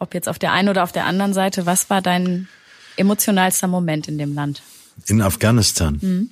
[0.01, 2.49] ob jetzt auf der einen oder auf der anderen Seite, was war dein
[2.97, 4.65] emotionalster Moment in dem Land?
[5.07, 5.99] In Afghanistan.
[6.03, 6.31] Mhm.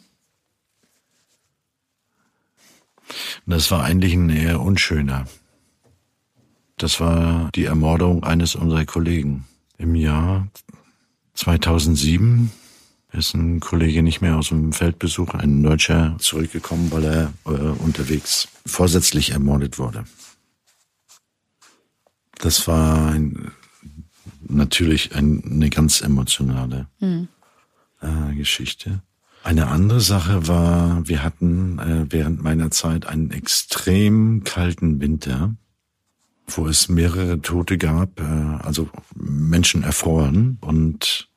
[3.46, 5.26] Das war eigentlich ein eher unschöner.
[6.76, 9.44] Das war die Ermordung eines unserer Kollegen.
[9.76, 10.48] Im Jahr
[11.34, 12.50] 2007
[13.12, 18.48] ist ein Kollege nicht mehr aus dem Feldbesuch, ein Deutscher, zurückgekommen, weil er äh, unterwegs
[18.64, 20.04] vorsätzlich ermordet wurde.
[22.38, 23.50] Das war ein,
[24.40, 27.28] natürlich ein, eine ganz emotionale mhm.
[28.00, 29.02] äh, Geschichte.
[29.42, 35.54] Eine andere Sache war, wir hatten äh, während meiner Zeit einen extrem kalten Winter,
[36.46, 41.30] wo es mehrere Tote gab, äh, also Menschen erfroren und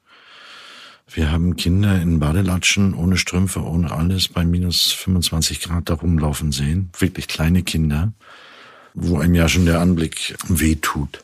[1.15, 6.51] wir haben Kinder in Badelatschen, ohne Strümpfe, ohne alles, bei minus 25 Grad da rumlaufen
[6.51, 6.89] sehen.
[6.97, 8.13] Wirklich kleine Kinder,
[8.95, 11.23] wo einem ja schon der Anblick weh tut.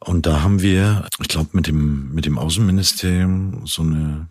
[0.00, 4.26] Und da haben wir, ich glaube, mit dem, mit dem Außenministerium so eine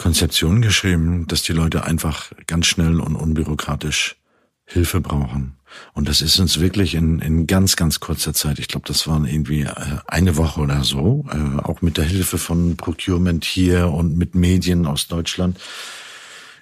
[0.00, 4.16] Konzeption geschrieben, dass die Leute einfach ganz schnell und unbürokratisch
[4.64, 5.58] Hilfe brauchen.
[5.92, 9.26] Und das ist uns wirklich in, in ganz, ganz kurzer Zeit, ich glaube, das waren
[9.26, 9.74] irgendwie äh,
[10.06, 14.86] eine Woche oder so, äh, auch mit der Hilfe von Procurement hier und mit Medien
[14.86, 15.60] aus Deutschland,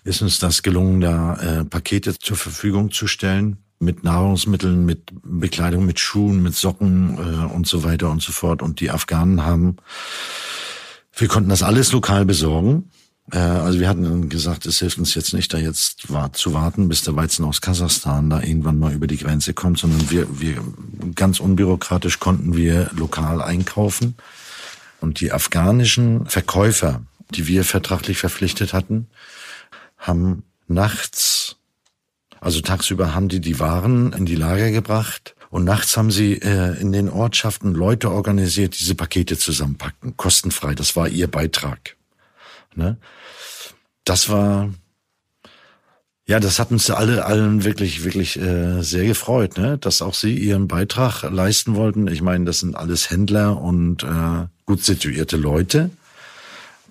[0.03, 5.87] ist uns das gelungen, da äh, Pakete zur Verfügung zu stellen mit Nahrungsmitteln, mit Bekleidung,
[5.87, 7.17] mit Schuhen, mit Socken
[7.51, 8.61] und so weiter und so fort.
[8.61, 9.77] Und die Afghanen haben,
[11.13, 12.91] wir konnten das alles lokal besorgen
[13.37, 17.15] also wir hatten gesagt, es hilft uns jetzt nicht, da jetzt zu warten, bis der
[17.15, 20.63] Weizen aus Kasachstan da irgendwann mal über die Grenze kommt, sondern wir, wir
[21.15, 24.17] ganz unbürokratisch konnten wir lokal einkaufen.
[25.01, 27.03] Und die afghanischen Verkäufer,
[27.35, 29.09] die wir vertraglich verpflichtet hatten,
[29.99, 31.57] haben nachts,
[32.41, 36.81] also tagsüber haben die die Waren in die Lager gebracht und nachts haben sie äh,
[36.81, 40.75] in den Ortschaften Leute organisiert, diese Pakete zusammenpacken, kostenfrei.
[40.75, 41.98] Das war ihr Beitrag.
[42.75, 42.97] Ne?
[44.05, 44.71] Das war,
[46.27, 49.79] ja, das hat uns alle allen wirklich, wirklich äh, sehr gefreut, ne?
[49.79, 52.09] dass auch sie ihren Beitrag leisten wollten.
[52.09, 55.91] Ich meine, das sind alles Händler und äh, gut situierte Leute,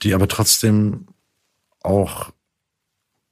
[0.03, 1.07] die aber trotzdem
[1.81, 2.31] auch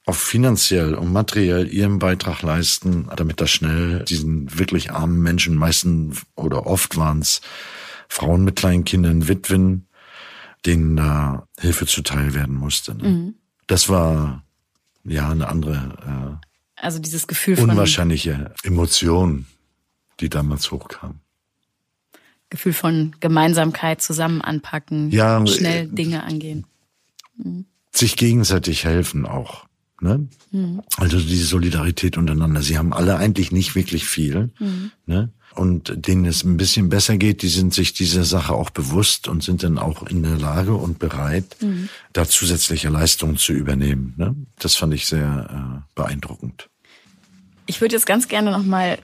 [0.05, 6.15] auch finanziell und materiell ihren Beitrag leisten, damit das schnell diesen wirklich armen Menschen, meisten
[6.35, 7.41] oder oft waren es
[8.07, 9.84] Frauen mit kleinen Kindern, Witwen,
[10.66, 12.95] denen da Hilfe zuteil werden musste.
[12.95, 13.07] Ne?
[13.07, 13.36] Mhm.
[13.68, 14.43] Das war
[15.03, 19.45] ja eine andere, äh, also dieses Gefühl von unwahrscheinliche Emotion,
[20.20, 21.20] die damals hochkam.
[22.49, 26.66] Gefühl von Gemeinsamkeit, zusammen anpacken, ja, schnell äh, Dinge angehen.
[27.38, 27.66] Mhm.
[27.91, 29.66] Sich gegenseitig helfen auch.
[30.01, 30.28] Ne?
[30.51, 30.82] Mhm.
[30.97, 32.61] Also diese Solidarität untereinander.
[32.61, 34.51] Sie haben alle eigentlich nicht wirklich viel.
[34.59, 34.91] Mhm.
[35.05, 35.30] Ne?
[35.56, 39.43] Und denen es ein bisschen besser geht, die sind sich dieser Sache auch bewusst und
[39.43, 41.89] sind dann auch in der Lage und bereit, mhm.
[42.14, 44.14] da zusätzliche Leistungen zu übernehmen.
[44.18, 44.36] Ne?
[44.60, 46.70] Das fand ich sehr äh, beeindruckend.
[47.68, 48.99] Ich würde jetzt ganz gerne nochmal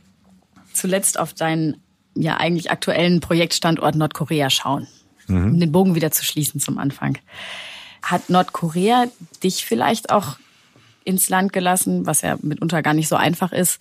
[0.74, 1.78] zuletzt auf deinen
[2.16, 4.88] ja eigentlich aktuellen Projektstandort Nordkorea schauen,
[5.28, 5.54] mhm.
[5.54, 7.18] um den Bogen wieder zu schließen zum Anfang.
[8.02, 9.06] Hat Nordkorea
[9.44, 10.38] dich vielleicht auch
[11.04, 13.80] ins Land gelassen, was ja mitunter gar nicht so einfach ist,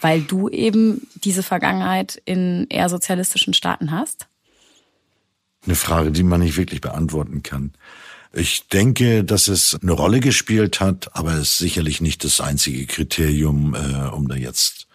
[0.00, 4.26] weil du eben diese Vergangenheit in eher sozialistischen Staaten hast?
[5.64, 7.72] Eine Frage, die man nicht wirklich beantworten kann.
[8.32, 12.86] Ich denke, dass es eine Rolle gespielt hat, aber es ist sicherlich nicht das einzige
[12.86, 14.86] Kriterium, äh, um da jetzt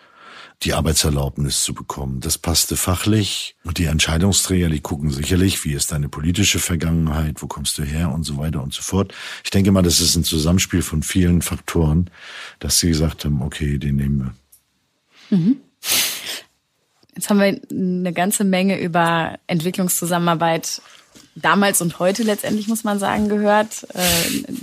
[0.63, 2.21] die Arbeitserlaubnis zu bekommen.
[2.21, 7.47] Das passte fachlich und die Entscheidungsträger, die gucken sicherlich, wie ist deine politische Vergangenheit, wo
[7.47, 9.13] kommst du her und so weiter und so fort.
[9.43, 12.09] Ich denke mal, das ist ein Zusammenspiel von vielen Faktoren,
[12.59, 14.33] dass sie gesagt haben, okay, den nehmen wir.
[15.29, 15.57] Mhm.
[17.15, 20.81] Jetzt haben wir eine ganze Menge über Entwicklungszusammenarbeit
[21.35, 23.87] damals und heute letztendlich, muss man sagen, gehört.
[23.93, 24.53] Äh,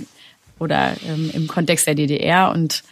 [0.59, 2.83] oder ähm, im Kontext der DDR und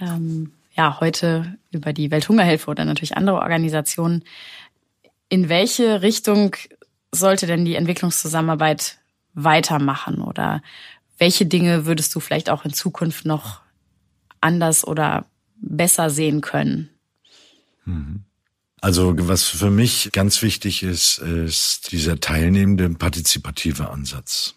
[0.00, 4.24] ähm, ja, heute über die Welthungerhilfe oder natürlich andere Organisationen.
[5.28, 6.56] In welche Richtung
[7.12, 8.98] sollte denn die Entwicklungszusammenarbeit
[9.34, 10.20] weitermachen?
[10.20, 10.62] Oder
[11.18, 13.60] welche Dinge würdest du vielleicht auch in Zukunft noch
[14.40, 16.90] anders oder besser sehen können?
[18.80, 24.56] Also was für mich ganz wichtig ist, ist dieser teilnehmende partizipative Ansatz.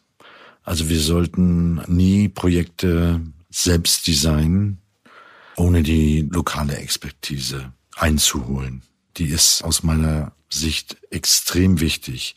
[0.64, 4.80] Also wir sollten nie Projekte selbst designen,
[5.56, 8.82] ohne die lokale Expertise einzuholen.
[9.16, 12.36] Die ist aus meiner Sicht extrem wichtig.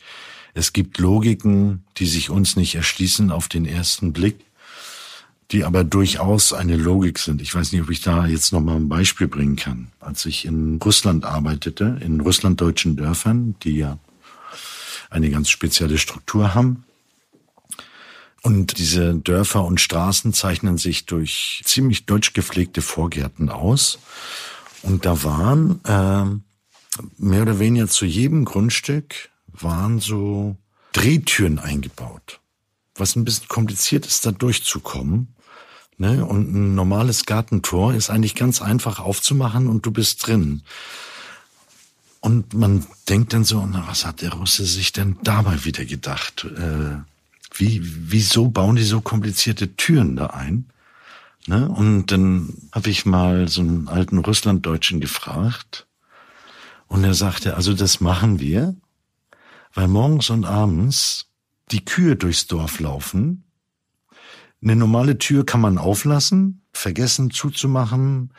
[0.53, 4.45] Es gibt Logiken, die sich uns nicht erschließen auf den ersten Blick
[5.51, 7.41] die aber durchaus eine Logik sind.
[7.41, 9.91] Ich weiß nicht, ob ich da jetzt noch mal ein Beispiel bringen kann.
[9.99, 13.97] Als ich in Russland arbeitete, in russlanddeutschen Dörfern, die ja
[15.09, 16.85] eine ganz spezielle Struktur haben.
[18.41, 23.99] Und diese Dörfer und Straßen zeichnen sich durch ziemlich deutsch gepflegte Vorgärten aus.
[24.81, 30.55] Und da waren äh, mehr oder weniger zu jedem Grundstück waren so
[30.93, 32.39] Drehtüren eingebaut.
[32.95, 35.35] Was ein bisschen kompliziert ist, da durchzukommen.
[35.97, 36.25] Ne?
[36.25, 40.63] Und ein normales Gartentor ist eigentlich ganz einfach aufzumachen und du bist drin.
[42.21, 46.45] Und man denkt dann so, na, was hat der Russe sich denn dabei wieder gedacht?
[46.45, 46.97] Äh,
[47.55, 50.65] wie, wieso bauen die so komplizierte Türen da ein?
[51.47, 51.67] Ne?
[51.67, 55.87] Und dann habe ich mal so einen alten Russlanddeutschen gefragt.
[56.87, 58.75] Und er sagte, also das machen wir,
[59.73, 61.27] weil morgens und abends
[61.71, 63.43] die Kühe durchs Dorf laufen.
[64.61, 68.31] Eine normale Tür kann man auflassen, vergessen zuzumachen,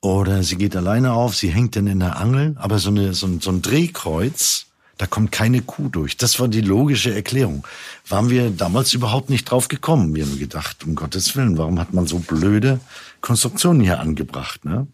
[0.00, 3.26] oder sie geht alleine auf, sie hängt dann in der Angel, aber so, eine, so,
[3.26, 6.16] ein, so ein Drehkreuz, da kommt keine Kuh durch.
[6.16, 7.66] Das war die logische Erklärung.
[8.08, 10.14] Waren wir damals überhaupt nicht drauf gekommen.
[10.14, 12.80] Wir haben gedacht, um Gottes Willen, warum hat man so blöde
[13.22, 14.64] Konstruktionen hier angebracht?
[14.64, 14.86] Ne?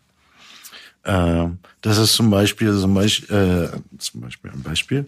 [1.03, 1.49] Äh,
[1.81, 5.07] das ist zum Beispiel, zum Beispiel, äh, zum Beispiel ein Beispiel,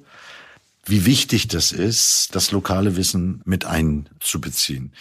[0.89, 4.93] wie wichtig das ist, das lokale Wissen mit einzubeziehen.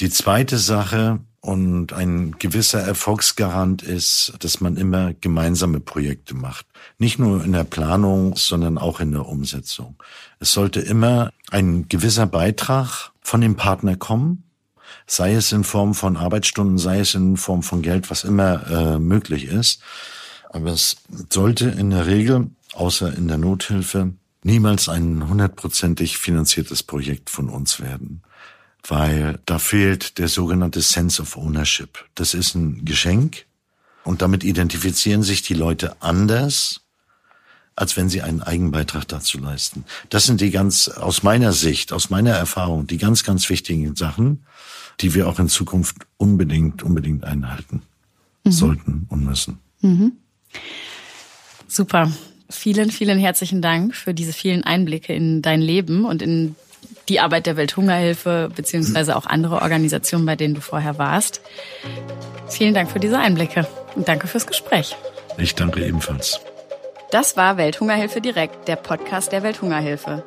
[0.00, 6.66] Die zweite Sache, und ein gewisser Erfolgsgarant ist, dass man immer gemeinsame Projekte macht.
[6.98, 9.94] Nicht nur in der Planung, sondern auch in der Umsetzung.
[10.40, 14.42] Es sollte immer ein gewisser Beitrag von dem Partner kommen,
[15.06, 18.98] sei es in Form von Arbeitsstunden, sei es in Form von Geld, was immer äh,
[18.98, 19.80] möglich ist.
[20.50, 20.96] Aber es
[21.30, 24.14] sollte in der Regel, außer in der Nothilfe,
[24.46, 28.22] niemals ein hundertprozentig finanziertes Projekt von uns werden
[28.88, 32.04] weil da fehlt der sogenannte Sense of Ownership.
[32.14, 33.46] Das ist ein Geschenk
[34.04, 36.82] und damit identifizieren sich die Leute anders,
[37.74, 39.84] als wenn sie einen Eigenbeitrag dazu leisten.
[40.08, 44.46] Das sind die ganz, aus meiner Sicht, aus meiner Erfahrung, die ganz, ganz wichtigen Sachen,
[45.00, 47.82] die wir auch in Zukunft unbedingt, unbedingt einhalten
[48.44, 48.50] mhm.
[48.50, 49.58] sollten und müssen.
[49.80, 50.12] Mhm.
[51.68, 52.10] Super.
[52.48, 56.54] Vielen, vielen herzlichen Dank für diese vielen Einblicke in dein Leben und in
[57.08, 61.40] die Arbeit der Welthungerhilfe beziehungsweise auch andere Organisationen, bei denen du vorher warst.
[62.48, 64.96] Vielen Dank für diese Einblicke und danke fürs Gespräch.
[65.38, 66.40] Ich danke ebenfalls.
[67.10, 70.24] Das war Welthungerhilfe direkt, der Podcast der Welthungerhilfe.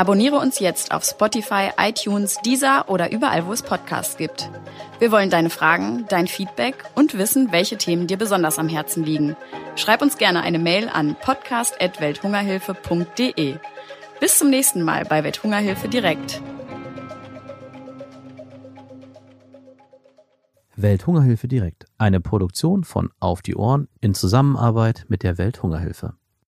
[0.00, 4.48] Abonniere uns jetzt auf Spotify, iTunes, Deezer oder überall, wo es Podcasts gibt.
[4.98, 9.36] Wir wollen deine Fragen, dein Feedback und wissen, welche Themen dir besonders am Herzen liegen.
[9.76, 13.56] Schreib uns gerne eine Mail an podcast.welthungerhilfe.de.
[14.20, 16.40] Bis zum nächsten Mal bei Welthungerhilfe direkt.
[20.76, 21.84] Welthungerhilfe direkt.
[21.98, 26.14] Eine Produktion von Auf die Ohren in Zusammenarbeit mit der Welthungerhilfe.